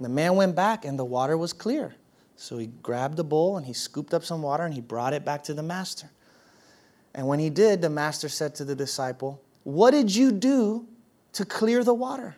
The 0.00 0.08
man 0.08 0.34
went 0.34 0.56
back, 0.56 0.84
and 0.84 0.98
the 0.98 1.04
water 1.04 1.36
was 1.36 1.52
clear. 1.52 1.94
So 2.36 2.58
he 2.58 2.66
grabbed 2.66 3.16
the 3.16 3.24
bowl 3.24 3.56
and 3.56 3.66
he 3.66 3.72
scooped 3.72 4.12
up 4.12 4.24
some 4.24 4.42
water 4.42 4.64
and 4.64 4.74
he 4.74 4.80
brought 4.80 5.12
it 5.12 5.24
back 5.24 5.44
to 5.44 5.54
the 5.54 5.62
master. 5.62 6.10
And 7.14 7.26
when 7.26 7.38
he 7.38 7.50
did, 7.50 7.80
the 7.80 7.90
master 7.90 8.28
said 8.28 8.54
to 8.56 8.64
the 8.64 8.74
disciple, 8.74 9.40
What 9.62 9.92
did 9.92 10.14
you 10.14 10.32
do 10.32 10.86
to 11.34 11.44
clear 11.44 11.84
the 11.84 11.94
water? 11.94 12.34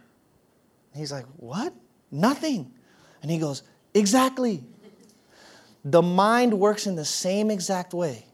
And 0.92 1.00
he's 1.00 1.12
like, 1.12 1.26
What? 1.36 1.74
Nothing. 2.10 2.72
And 3.22 3.30
he 3.30 3.38
goes, 3.38 3.62
Exactly. 3.94 4.64
The 5.84 6.02
mind 6.02 6.58
works 6.58 6.86
in 6.86 6.96
the 6.96 7.04
same 7.04 7.50
exact 7.50 7.94
way. 7.94 8.26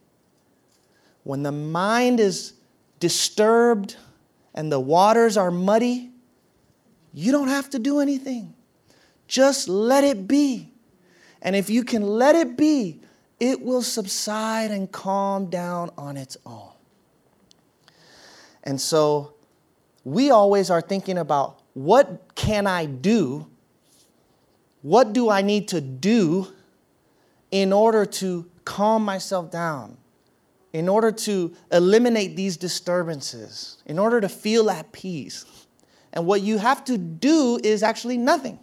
When 1.23 1.43
the 1.43 1.53
mind 1.53 2.19
is 2.19 2.55
disturbed, 2.99 3.97
and 4.55 4.71
the 4.71 4.81
waters 4.81 5.37
are 5.37 5.51
muddy, 5.51 6.11
you 7.15 7.33
don't 7.33 7.49
have 7.49 7.71
to 7.71 7.79
do 7.79 8.01
anything. 8.01 8.55
Just 9.27 9.69
let 9.69 10.05
it 10.05 10.27
be. 10.29 10.71
And 11.41 11.57
if 11.57 11.71
you 11.71 11.85
can 11.85 12.03
let 12.03 12.35
it 12.35 12.57
be, 12.57 13.01
it 13.43 13.61
will 13.61 13.83
subside 13.83 14.71
and 14.71 14.93
calm 14.93 15.47
down 15.47 15.91
on 15.99 16.17
its 16.17 16.37
own. 16.47 16.71
And 18.63 18.81
so 18.81 19.35
we 20.05 20.31
always 20.31 20.71
are 20.71 20.81
thinking 20.81 21.19
about 21.19 21.61
what 21.75 22.37
can 22.37 22.69
I 22.69 22.87
do? 22.87 23.49
What 24.83 25.13
do 25.13 25.29
I 25.29 25.43
need 25.43 25.67
to 25.69 25.81
do 25.81 26.53
in 27.51 27.73
order 27.73 28.07
to 28.07 28.49
calm 28.65 29.05
myself 29.05 29.51
down? 29.51 29.99
in 30.73 30.89
order 30.89 31.13
to 31.13 31.55
eliminate 31.71 32.35
these 32.35 32.57
disturbances, 32.57 33.77
in 33.85 33.99
order 33.99 34.23
to 34.23 34.29
feel 34.29 34.71
at 34.71 34.91
peace. 34.91 35.45
And 36.15 36.25
what 36.25 36.41
you 36.41 36.57
have 36.57 36.83
to 36.87 36.97
do 36.97 37.61
is 37.63 37.83
actually 37.83 38.17
nothing. 38.17 38.59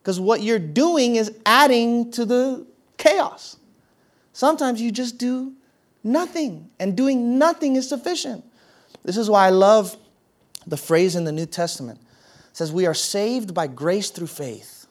Because 0.00 0.18
what 0.18 0.42
you're 0.42 0.58
doing 0.58 1.16
is 1.16 1.36
adding 1.44 2.10
to 2.12 2.24
the 2.24 2.66
chaos. 3.00 3.56
Sometimes 4.32 4.80
you 4.80 4.92
just 4.92 5.18
do 5.18 5.54
nothing, 6.04 6.70
and 6.78 6.96
doing 6.96 7.38
nothing 7.38 7.74
is 7.74 7.88
sufficient. 7.88 8.44
This 9.02 9.16
is 9.16 9.28
why 9.28 9.46
I 9.46 9.50
love 9.50 9.96
the 10.66 10.76
phrase 10.76 11.16
in 11.16 11.24
the 11.24 11.32
New 11.32 11.46
Testament. 11.46 11.98
It 12.50 12.56
says, 12.56 12.72
We 12.72 12.86
are 12.86 12.94
saved 12.94 13.52
by 13.52 13.66
grace 13.66 14.10
through 14.10 14.28
faith. 14.28 14.86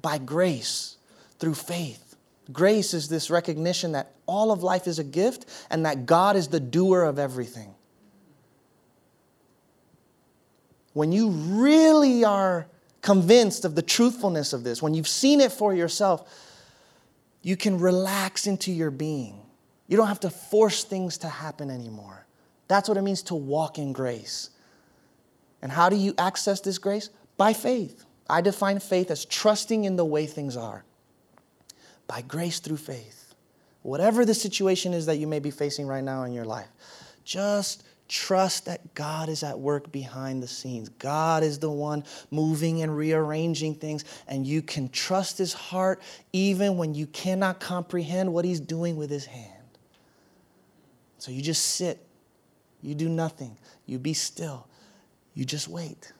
By 0.00 0.18
grace 0.18 0.96
through 1.38 1.54
faith. 1.54 2.16
Grace 2.52 2.94
is 2.94 3.08
this 3.08 3.30
recognition 3.30 3.92
that 3.92 4.12
all 4.26 4.52
of 4.52 4.62
life 4.62 4.86
is 4.86 4.98
a 4.98 5.04
gift 5.04 5.46
and 5.70 5.84
that 5.84 6.06
God 6.06 6.36
is 6.36 6.48
the 6.48 6.60
doer 6.60 7.02
of 7.02 7.18
everything. 7.18 7.74
When 10.94 11.12
you 11.12 11.30
really 11.30 12.24
are 12.24 12.66
convinced 13.02 13.64
of 13.64 13.74
the 13.74 13.82
truthfulness 13.82 14.52
of 14.52 14.64
this, 14.64 14.82
when 14.82 14.94
you've 14.94 15.08
seen 15.08 15.40
it 15.40 15.52
for 15.52 15.74
yourself, 15.74 16.47
you 17.42 17.56
can 17.56 17.78
relax 17.78 18.46
into 18.46 18.72
your 18.72 18.90
being. 18.90 19.40
You 19.86 19.96
don't 19.96 20.08
have 20.08 20.20
to 20.20 20.30
force 20.30 20.84
things 20.84 21.18
to 21.18 21.28
happen 21.28 21.70
anymore. 21.70 22.26
That's 22.68 22.88
what 22.88 22.98
it 22.98 23.02
means 23.02 23.22
to 23.24 23.34
walk 23.34 23.78
in 23.78 23.92
grace. 23.92 24.50
And 25.62 25.72
how 25.72 25.88
do 25.88 25.96
you 25.96 26.14
access 26.18 26.60
this 26.60 26.78
grace? 26.78 27.10
By 27.36 27.52
faith. 27.52 28.04
I 28.28 28.42
define 28.42 28.78
faith 28.78 29.10
as 29.10 29.24
trusting 29.24 29.84
in 29.84 29.96
the 29.96 30.04
way 30.04 30.26
things 30.26 30.56
are 30.56 30.84
by 32.06 32.22
grace 32.22 32.58
through 32.58 32.76
faith. 32.76 33.34
Whatever 33.82 34.24
the 34.24 34.34
situation 34.34 34.92
is 34.92 35.06
that 35.06 35.16
you 35.16 35.26
may 35.26 35.38
be 35.38 35.50
facing 35.50 35.86
right 35.86 36.04
now 36.04 36.24
in 36.24 36.32
your 36.32 36.44
life, 36.44 36.68
just 37.24 37.84
trust 38.08 38.64
that 38.64 38.94
God 38.94 39.28
is 39.28 39.42
at 39.42 39.58
work 39.58 39.92
behind 39.92 40.42
the 40.42 40.48
scenes. 40.48 40.88
God 40.88 41.42
is 41.42 41.58
the 41.58 41.70
one 41.70 42.04
moving 42.30 42.82
and 42.82 42.96
rearranging 42.96 43.74
things, 43.74 44.04
and 44.26 44.46
you 44.46 44.62
can 44.62 44.88
trust 44.88 45.38
His 45.38 45.52
heart 45.52 46.00
even 46.32 46.76
when 46.76 46.94
you 46.94 47.06
cannot 47.06 47.60
comprehend 47.60 48.32
what 48.32 48.44
He's 48.44 48.60
doing 48.60 48.96
with 48.96 49.10
His 49.10 49.26
hand. 49.26 49.52
So 51.18 51.30
you 51.30 51.42
just 51.42 51.64
sit, 51.64 52.04
you 52.80 52.94
do 52.94 53.08
nothing, 53.08 53.56
you 53.86 53.98
be 53.98 54.14
still, 54.14 54.66
you 55.34 55.44
just 55.44 55.68
wait, 55.68 56.12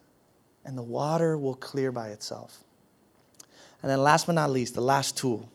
and 0.65 0.77
the 0.77 0.83
water 0.83 1.39
will 1.39 1.55
clear 1.55 1.91
by 1.91 2.09
itself. 2.09 2.63
And 3.83 3.91
then, 3.91 4.03
last 4.03 4.27
but 4.27 4.33
not 4.33 4.51
least, 4.51 4.75
the 4.75 4.81
last 4.81 5.17
tool 5.17 5.49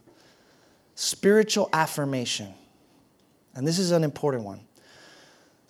spiritual 0.96 1.70
affirmation. 1.74 2.54
And 3.56 3.68
this 3.68 3.80
is 3.80 3.92
an 3.92 4.04
important 4.04 4.44
one. 4.44 4.62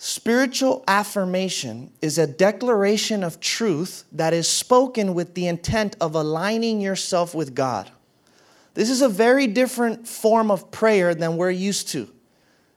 Spiritual 0.06 0.84
affirmation 0.86 1.90
is 2.02 2.18
a 2.18 2.28
declaration 2.28 3.24
of 3.24 3.40
truth 3.40 4.04
that 4.12 4.34
is 4.34 4.50
spoken 4.50 5.14
with 5.14 5.34
the 5.34 5.48
intent 5.48 5.96
of 6.02 6.14
aligning 6.14 6.82
yourself 6.82 7.34
with 7.34 7.56
God. 7.56 7.90
This 8.74 8.90
is 8.90 9.02
a 9.02 9.08
very 9.08 9.48
different 9.48 10.06
form 10.06 10.52
of 10.52 10.70
prayer 10.72 11.16
than 11.16 11.38
we're 11.38 11.52
used 11.52 11.88
to. 11.92 12.10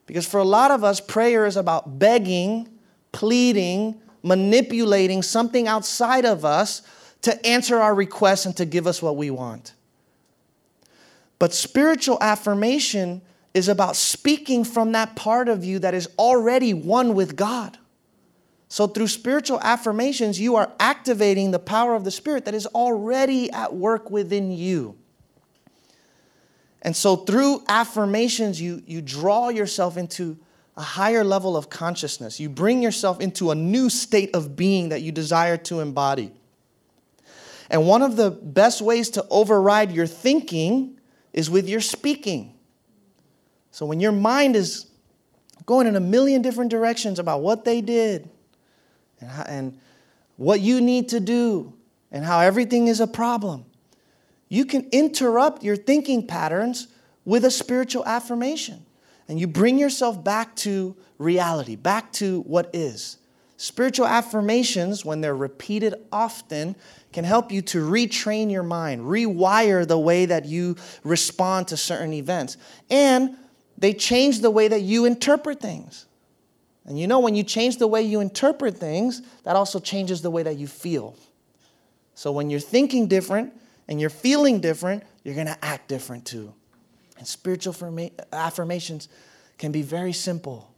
Because 0.06 0.24
for 0.24 0.38
a 0.38 0.44
lot 0.44 0.70
of 0.70 0.84
us, 0.84 1.00
prayer 1.00 1.46
is 1.46 1.56
about 1.56 1.98
begging, 1.98 2.68
pleading, 3.10 4.00
manipulating 4.22 5.20
something 5.20 5.66
outside 5.66 6.24
of 6.24 6.44
us 6.44 6.82
to 7.22 7.44
answer 7.44 7.76
our 7.76 7.96
requests 7.96 8.46
and 8.46 8.56
to 8.56 8.64
give 8.64 8.86
us 8.86 9.02
what 9.02 9.16
we 9.16 9.30
want. 9.30 9.74
But 11.40 11.52
spiritual 11.52 12.18
affirmation 12.20 13.20
is 13.56 13.68
about 13.68 13.96
speaking 13.96 14.64
from 14.64 14.92
that 14.92 15.16
part 15.16 15.48
of 15.48 15.64
you 15.64 15.78
that 15.78 15.94
is 15.94 16.10
already 16.18 16.74
one 16.74 17.14
with 17.14 17.36
God. 17.36 17.78
So, 18.68 18.86
through 18.86 19.06
spiritual 19.08 19.58
affirmations, 19.60 20.38
you 20.38 20.56
are 20.56 20.70
activating 20.78 21.52
the 21.52 21.58
power 21.58 21.94
of 21.94 22.04
the 22.04 22.10
Spirit 22.10 22.44
that 22.44 22.54
is 22.54 22.66
already 22.66 23.50
at 23.50 23.74
work 23.74 24.10
within 24.10 24.52
you. 24.52 24.96
And 26.82 26.94
so, 26.94 27.16
through 27.16 27.64
affirmations, 27.66 28.60
you, 28.60 28.82
you 28.86 29.00
draw 29.00 29.48
yourself 29.48 29.96
into 29.96 30.36
a 30.76 30.82
higher 30.82 31.24
level 31.24 31.56
of 31.56 31.70
consciousness. 31.70 32.38
You 32.38 32.50
bring 32.50 32.82
yourself 32.82 33.20
into 33.20 33.52
a 33.52 33.54
new 33.54 33.88
state 33.88 34.34
of 34.34 34.54
being 34.54 34.90
that 34.90 35.00
you 35.00 35.12
desire 35.12 35.56
to 35.56 35.80
embody. 35.80 36.30
And 37.70 37.86
one 37.86 38.02
of 38.02 38.16
the 38.16 38.30
best 38.30 38.82
ways 38.82 39.08
to 39.10 39.26
override 39.30 39.92
your 39.92 40.06
thinking 40.06 41.00
is 41.32 41.48
with 41.48 41.68
your 41.68 41.80
speaking. 41.80 42.55
So 43.76 43.84
when 43.84 44.00
your 44.00 44.12
mind 44.12 44.56
is 44.56 44.86
going 45.66 45.86
in 45.86 45.96
a 45.96 46.00
million 46.00 46.40
different 46.40 46.70
directions 46.70 47.18
about 47.18 47.42
what 47.42 47.66
they 47.66 47.82
did 47.82 48.26
and, 49.20 49.28
how, 49.28 49.42
and 49.42 49.78
what 50.38 50.60
you 50.60 50.80
need 50.80 51.10
to 51.10 51.20
do 51.20 51.74
and 52.10 52.24
how 52.24 52.40
everything 52.40 52.88
is 52.88 53.00
a 53.00 53.06
problem, 53.06 53.66
you 54.48 54.64
can 54.64 54.88
interrupt 54.92 55.62
your 55.62 55.76
thinking 55.76 56.26
patterns 56.26 56.88
with 57.26 57.44
a 57.44 57.50
spiritual 57.50 58.02
affirmation. 58.06 58.86
And 59.28 59.38
you 59.38 59.46
bring 59.46 59.78
yourself 59.78 60.24
back 60.24 60.56
to 60.56 60.96
reality, 61.18 61.76
back 61.76 62.14
to 62.14 62.40
what 62.44 62.70
is. 62.72 63.18
Spiritual 63.58 64.06
affirmations, 64.06 65.04
when 65.04 65.20
they're 65.20 65.36
repeated 65.36 65.92
often, 66.10 66.76
can 67.12 67.24
help 67.24 67.52
you 67.52 67.60
to 67.60 67.86
retrain 67.86 68.50
your 68.50 68.62
mind, 68.62 69.02
rewire 69.02 69.86
the 69.86 69.98
way 69.98 70.24
that 70.24 70.46
you 70.46 70.76
respond 71.04 71.68
to 71.68 71.76
certain 71.76 72.14
events. 72.14 72.56
And 72.88 73.36
they 73.78 73.92
change 73.92 74.40
the 74.40 74.50
way 74.50 74.68
that 74.68 74.82
you 74.82 75.04
interpret 75.04 75.60
things. 75.60 76.06
And 76.86 76.98
you 76.98 77.06
know, 77.06 77.20
when 77.20 77.34
you 77.34 77.42
change 77.42 77.78
the 77.78 77.86
way 77.86 78.02
you 78.02 78.20
interpret 78.20 78.76
things, 78.76 79.22
that 79.42 79.56
also 79.56 79.80
changes 79.80 80.22
the 80.22 80.30
way 80.30 80.42
that 80.42 80.56
you 80.56 80.66
feel. 80.66 81.16
So 82.14 82.32
when 82.32 82.48
you're 82.48 82.60
thinking 82.60 83.08
different 83.08 83.52
and 83.88 84.00
you're 84.00 84.10
feeling 84.10 84.60
different, 84.60 85.02
you're 85.24 85.34
going 85.34 85.48
to 85.48 85.64
act 85.64 85.88
different 85.88 86.24
too. 86.24 86.54
And 87.18 87.26
spiritual 87.26 87.74
affirmations 88.32 89.08
can 89.58 89.72
be 89.72 89.82
very 89.82 90.12
simple. 90.12 90.70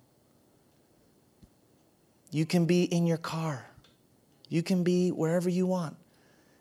You 2.31 2.47
can 2.47 2.65
be 2.67 2.85
in 2.85 3.07
your 3.07 3.17
car, 3.17 3.65
you 4.49 4.63
can 4.63 4.83
be 4.83 5.11
wherever 5.11 5.49
you 5.49 5.67
want, 5.67 5.97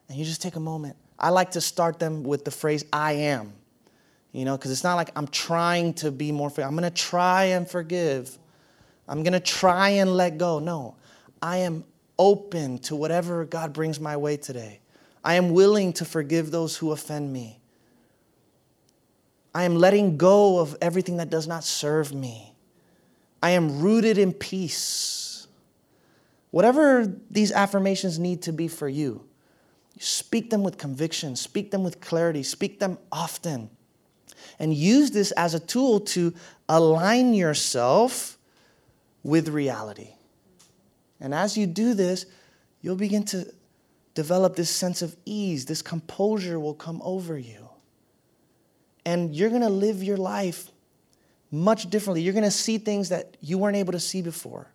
and 0.08 0.18
you 0.18 0.26
just 0.26 0.42
take 0.42 0.56
a 0.56 0.62
moment. 0.62 0.96
I 1.20 1.30
like 1.30 1.52
to 1.52 1.62
start 1.62 2.00
them 2.00 2.24
with 2.24 2.46
the 2.46 2.52
phrase, 2.52 2.86
I 2.94 3.14
am. 3.14 3.54
You 4.38 4.46
know, 4.46 4.56
because 4.56 4.70
it's 4.70 4.84
not 4.84 4.98
like 4.98 5.10
I'm 5.16 5.26
trying 5.26 5.96
to 5.96 6.12
be 6.12 6.32
more 6.32 6.54
I'm 6.60 6.76
going 6.76 6.84
to 6.84 6.92
try 6.92 7.46
and 7.46 7.68
forgive. 7.68 8.38
I'm 9.08 9.24
going 9.24 9.34
to 9.34 9.40
try 9.40 9.90
and 9.90 10.16
let 10.16 10.38
go. 10.38 10.60
No, 10.60 10.96
I 11.42 11.58
am 11.58 11.84
open 12.20 12.78
to 12.80 12.96
whatever 12.96 13.46
God 13.46 13.74
brings 13.74 14.00
my 14.00 14.16
way 14.16 14.38
today. 14.38 14.80
I 15.24 15.34
am 15.34 15.56
willing 15.56 15.92
to 15.94 16.06
forgive 16.06 16.52
those 16.52 16.78
who 16.78 16.92
offend 16.92 17.34
me. 17.34 17.60
I 19.56 19.64
am 19.64 19.76
letting 19.76 20.18
go 20.18 20.60
of 20.60 20.78
everything 20.82 21.18
that 21.18 21.32
does 21.32 21.48
not 21.48 21.64
serve 21.64 22.14
me. 22.14 22.54
I 23.42 23.50
am 23.52 23.80
rooted 23.80 24.20
in 24.20 24.34
peace. 24.34 25.48
Whatever 26.52 27.12
these 27.32 27.52
affirmations 27.52 28.20
need 28.20 28.44
to 28.44 28.54
be 28.54 28.68
for 28.68 28.88
you, 28.88 29.26
speak 29.98 30.52
them 30.52 30.62
with 30.62 30.78
conviction, 30.78 31.36
speak 31.36 31.72
them 31.72 31.84
with 31.84 32.00
clarity, 32.02 32.44
speak 32.44 32.80
them 32.80 33.00
often, 33.12 33.72
and 34.60 34.74
use 34.74 35.12
this 35.12 35.32
as 35.32 35.54
a 35.54 35.60
tool 35.60 36.00
to 36.00 36.34
align 36.68 37.34
yourself 37.34 38.38
with 39.24 39.50
reality. 39.50 40.10
And 41.20 41.34
as 41.34 41.58
you 41.58 41.68
do 41.68 41.94
this, 41.94 42.26
you'll 42.82 42.96
begin 42.96 43.24
to 43.26 43.52
develop 44.14 44.56
this 44.56 44.70
sense 44.70 45.02
of 45.02 45.16
ease, 45.26 45.66
this 45.66 45.82
composure 45.82 46.60
will 46.60 46.74
come 46.74 47.02
over 47.04 47.38
you 47.38 47.68
and 49.08 49.34
you're 49.34 49.50
going 49.50 49.62
to 49.62 49.70
live 49.70 50.04
your 50.04 50.18
life 50.18 50.70
much 51.50 51.90
differently. 51.90 52.22
You're 52.22 52.34
going 52.34 52.44
to 52.44 52.52
see 52.52 52.78
things 52.78 53.08
that 53.08 53.38
you 53.40 53.58
weren't 53.58 53.78
able 53.78 53.94
to 53.94 54.02
see 54.02 54.22
before 54.22 54.68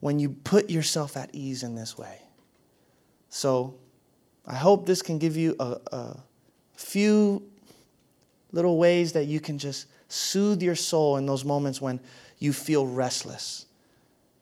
when 0.00 0.18
you 0.18 0.30
put 0.30 0.70
yourself 0.70 1.18
at 1.18 1.28
ease 1.34 1.62
in 1.62 1.74
this 1.74 1.98
way. 1.98 2.22
So, 3.28 3.74
I 4.46 4.54
hope 4.54 4.86
this 4.86 5.02
can 5.02 5.18
give 5.18 5.36
you 5.36 5.54
a, 5.60 5.76
a 5.92 6.16
few 6.78 7.42
little 8.52 8.78
ways 8.78 9.12
that 9.12 9.24
you 9.24 9.40
can 9.40 9.58
just 9.58 9.86
soothe 10.08 10.62
your 10.62 10.76
soul 10.76 11.16
in 11.16 11.26
those 11.26 11.44
moments 11.44 11.80
when 11.80 12.00
you 12.38 12.52
feel 12.52 12.86
restless. 12.86 13.66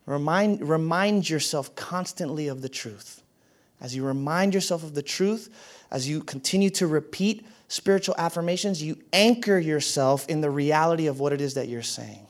Remind, 0.04 0.68
remind 0.68 1.28
yourself 1.28 1.74
constantly 1.74 2.46
of 2.46 2.62
the 2.62 2.68
truth. 2.68 3.22
As 3.80 3.96
you 3.96 4.04
remind 4.04 4.54
yourself 4.54 4.84
of 4.84 4.94
the 4.94 5.02
truth, 5.02 5.48
as 5.90 6.08
you 6.08 6.22
continue 6.22 6.70
to 6.70 6.86
repeat 6.86 7.44
spiritual 7.68 8.14
affirmations, 8.18 8.82
you 8.82 8.98
anchor 9.12 9.58
yourself 9.58 10.28
in 10.28 10.40
the 10.40 10.50
reality 10.50 11.06
of 11.06 11.18
what 11.18 11.32
it 11.32 11.40
is 11.40 11.54
that 11.54 11.68
you're 11.68 11.82
saying. 11.82 12.26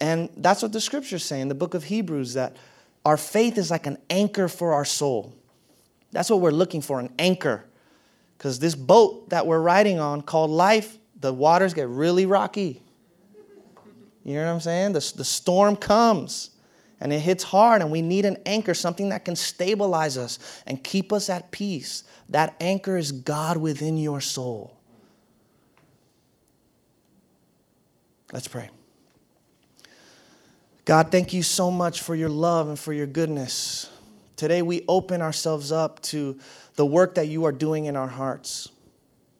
And 0.00 0.30
that's 0.36 0.62
what 0.62 0.72
the 0.72 0.80
scriptures 0.80 1.24
say 1.24 1.40
in 1.40 1.48
the 1.48 1.54
book 1.54 1.74
of 1.74 1.84
Hebrews 1.84 2.34
that 2.34 2.56
our 3.04 3.16
faith 3.16 3.58
is 3.58 3.70
like 3.70 3.86
an 3.86 3.98
anchor 4.08 4.48
for 4.48 4.72
our 4.72 4.84
soul. 4.84 5.34
That's 6.12 6.30
what 6.30 6.40
we're 6.40 6.50
looking 6.50 6.80
for 6.80 7.00
an 7.00 7.12
anchor. 7.18 7.64
Because 8.42 8.58
this 8.58 8.74
boat 8.74 9.30
that 9.30 9.46
we're 9.46 9.60
riding 9.60 10.00
on 10.00 10.20
called 10.20 10.50
life, 10.50 10.98
the 11.20 11.32
waters 11.32 11.74
get 11.74 11.86
really 11.86 12.26
rocky. 12.26 12.82
You 14.24 14.34
know 14.34 14.46
what 14.46 14.54
I'm 14.54 14.60
saying? 14.60 14.94
The, 14.94 15.12
the 15.14 15.24
storm 15.24 15.76
comes 15.76 16.50
and 16.98 17.12
it 17.12 17.20
hits 17.20 17.44
hard, 17.44 17.82
and 17.82 17.92
we 17.92 18.02
need 18.02 18.24
an 18.24 18.38
anchor, 18.44 18.74
something 18.74 19.10
that 19.10 19.24
can 19.24 19.36
stabilize 19.36 20.18
us 20.18 20.40
and 20.66 20.82
keep 20.82 21.12
us 21.12 21.30
at 21.30 21.52
peace. 21.52 22.02
That 22.30 22.56
anchor 22.60 22.96
is 22.96 23.12
God 23.12 23.58
within 23.58 23.96
your 23.96 24.20
soul. 24.20 24.76
Let's 28.32 28.48
pray. 28.48 28.70
God, 30.84 31.12
thank 31.12 31.32
you 31.32 31.44
so 31.44 31.70
much 31.70 32.00
for 32.00 32.16
your 32.16 32.28
love 32.28 32.66
and 32.66 32.76
for 32.76 32.92
your 32.92 33.06
goodness. 33.06 33.88
Today 34.34 34.62
we 34.62 34.84
open 34.88 35.22
ourselves 35.22 35.70
up 35.70 36.02
to 36.02 36.36
the 36.76 36.86
work 36.86 37.14
that 37.14 37.28
you 37.28 37.44
are 37.44 37.52
doing 37.52 37.86
in 37.86 37.96
our 37.96 38.08
hearts. 38.08 38.68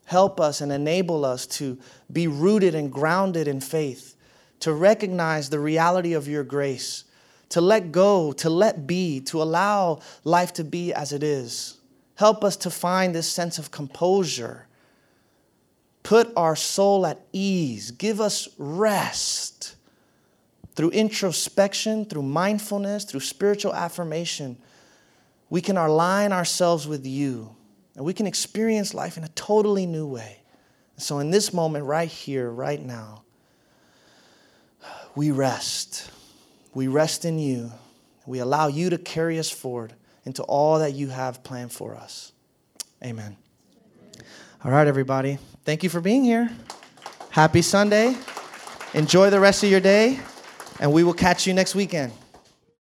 Help 0.04 0.40
us 0.40 0.60
and 0.60 0.70
enable 0.70 1.24
us 1.24 1.46
to 1.46 1.78
be 2.12 2.26
rooted 2.26 2.74
and 2.74 2.92
grounded 2.92 3.48
in 3.48 3.60
faith, 3.60 4.16
to 4.60 4.72
recognize 4.72 5.48
the 5.48 5.58
reality 5.58 6.12
of 6.12 6.28
your 6.28 6.44
grace, 6.44 7.04
to 7.48 7.60
let 7.60 7.92
go, 7.92 8.32
to 8.32 8.50
let 8.50 8.86
be, 8.86 9.20
to 9.20 9.42
allow 9.42 10.00
life 10.24 10.52
to 10.54 10.64
be 10.64 10.92
as 10.92 11.12
it 11.12 11.22
is. 11.22 11.78
Help 12.16 12.44
us 12.44 12.56
to 12.56 12.70
find 12.70 13.14
this 13.14 13.28
sense 13.28 13.58
of 13.58 13.70
composure. 13.70 14.66
Put 16.02 16.32
our 16.36 16.56
soul 16.56 17.06
at 17.06 17.20
ease. 17.32 17.90
Give 17.90 18.20
us 18.20 18.48
rest. 18.58 19.76
Through 20.74 20.90
introspection, 20.90 22.04
through 22.04 22.22
mindfulness, 22.22 23.04
through 23.04 23.20
spiritual 23.20 23.74
affirmation, 23.74 24.56
we 25.52 25.60
can 25.60 25.76
align 25.76 26.32
ourselves 26.32 26.88
with 26.88 27.04
you 27.04 27.54
and 27.94 28.06
we 28.06 28.14
can 28.14 28.26
experience 28.26 28.94
life 28.94 29.18
in 29.18 29.24
a 29.24 29.28
totally 29.28 29.84
new 29.84 30.06
way. 30.06 30.38
So, 30.96 31.18
in 31.18 31.30
this 31.30 31.52
moment, 31.52 31.84
right 31.84 32.08
here, 32.08 32.50
right 32.50 32.80
now, 32.80 33.24
we 35.14 35.30
rest. 35.30 36.10
We 36.72 36.88
rest 36.88 37.26
in 37.26 37.38
you. 37.38 37.70
We 38.24 38.38
allow 38.38 38.68
you 38.68 38.88
to 38.88 38.96
carry 38.96 39.38
us 39.38 39.50
forward 39.50 39.92
into 40.24 40.42
all 40.44 40.78
that 40.78 40.94
you 40.94 41.08
have 41.08 41.44
planned 41.44 41.70
for 41.70 41.96
us. 41.96 42.32
Amen. 43.04 43.36
All 44.64 44.70
right, 44.70 44.86
everybody. 44.86 45.36
Thank 45.66 45.82
you 45.82 45.90
for 45.90 46.00
being 46.00 46.24
here. 46.24 46.50
Happy 47.28 47.60
Sunday. 47.60 48.16
Enjoy 48.94 49.28
the 49.28 49.38
rest 49.38 49.62
of 49.62 49.70
your 49.70 49.80
day, 49.80 50.18
and 50.80 50.94
we 50.94 51.04
will 51.04 51.12
catch 51.12 51.46
you 51.46 51.52
next 51.52 51.74
weekend. 51.74 52.14